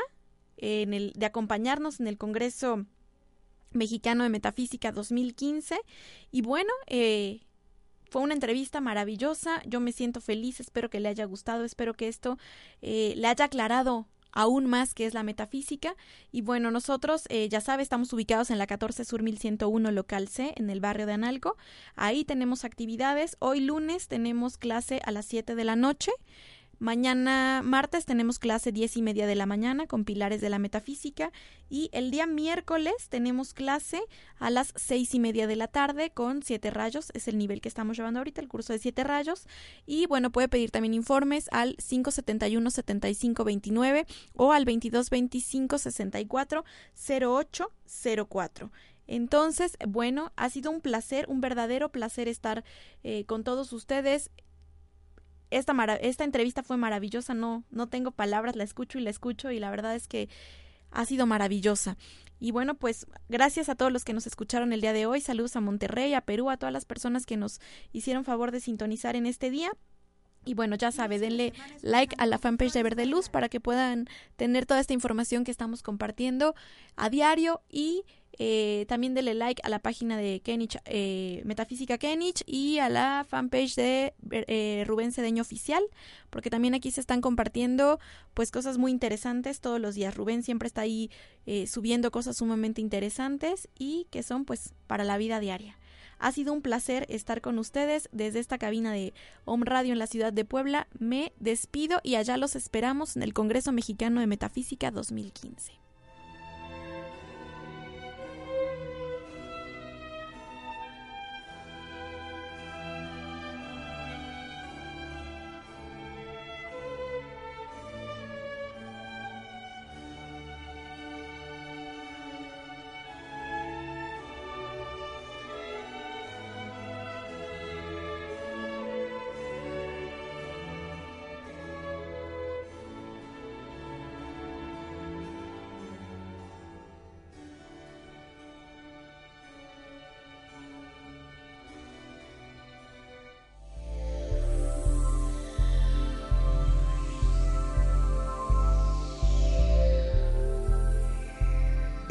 [0.58, 2.86] en el, de acompañarnos en el Congreso
[3.72, 5.80] Mexicano de Metafísica 2015.
[6.32, 7.42] Y bueno, eh,
[8.10, 9.62] fue una entrevista maravillosa.
[9.66, 12.38] Yo me siento feliz, espero que le haya gustado, espero que esto
[12.82, 15.96] eh, le haya aclarado aún más qué es la metafísica.
[16.32, 20.54] Y bueno, nosotros, eh, ya sabe, estamos ubicados en la 14 Sur 1101 local C,
[20.58, 21.58] en el barrio de Analco.
[21.96, 23.38] Ahí tenemos actividades.
[23.40, 26.12] Hoy lunes tenemos clase a las 7 de la noche.
[26.80, 31.32] Mañana martes tenemos clase diez y media de la mañana con pilares de la metafísica
[31.70, 34.02] y el día miércoles tenemos clase
[34.40, 37.70] a las seis y media de la tarde con siete rayos, es el nivel que
[37.70, 39.48] estamos llevando ahorita, el curso de siete rayos
[39.86, 46.66] y bueno, puede pedir también informes al 571 7529 o al 2225 64
[47.08, 48.72] 0804.
[49.08, 52.64] Entonces, bueno, ha sido un placer, un verdadero placer estar
[53.04, 54.32] eh, con todos ustedes
[55.52, 59.60] esta, esta entrevista fue maravillosa, no, no tengo palabras, la escucho y la escucho y
[59.60, 60.30] la verdad es que
[60.92, 61.98] ha sido maravillosa.
[62.40, 65.22] Y bueno, pues gracias a todos los que nos escucharon el día de hoy.
[65.22, 67.60] Saludos a Monterrey, a Perú, a todas las personas que nos
[67.94, 69.72] hicieron favor de sintonizar en este día.
[70.46, 74.08] Y bueno, ya sabe, denle like a la fanpage de Verde Luz para que puedan
[74.36, 76.56] tener toda esta información que estamos compartiendo
[76.96, 78.04] a diario y
[78.38, 83.26] eh, también denle like a la página de Kenich, eh, Metafísica Kenich y a la
[83.28, 85.84] fanpage de eh, Rubén Cedeño Oficial,
[86.30, 88.00] porque también aquí se están compartiendo
[88.34, 90.16] pues cosas muy interesantes todos los días.
[90.16, 91.10] Rubén siempre está ahí
[91.46, 95.78] eh, subiendo cosas sumamente interesantes y que son pues para la vida diaria.
[96.20, 99.14] Ha sido un placer estar con ustedes desde esta cabina de
[99.46, 100.88] Home Radio en la ciudad de Puebla.
[100.98, 105.85] Me despido y allá los esperamos en el Congreso Mexicano de Metafísica 2015.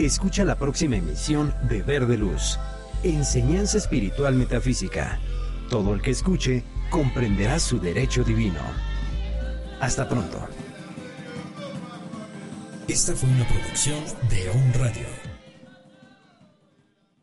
[0.05, 2.59] Escucha la próxima emisión de Verde Luz,
[3.03, 5.19] Enseñanza Espiritual Metafísica.
[5.71, 8.61] Todo el que escuche comprenderá su derecho divino.
[9.81, 10.47] Hasta pronto.
[12.87, 15.24] Esta fue una producción de On Radio.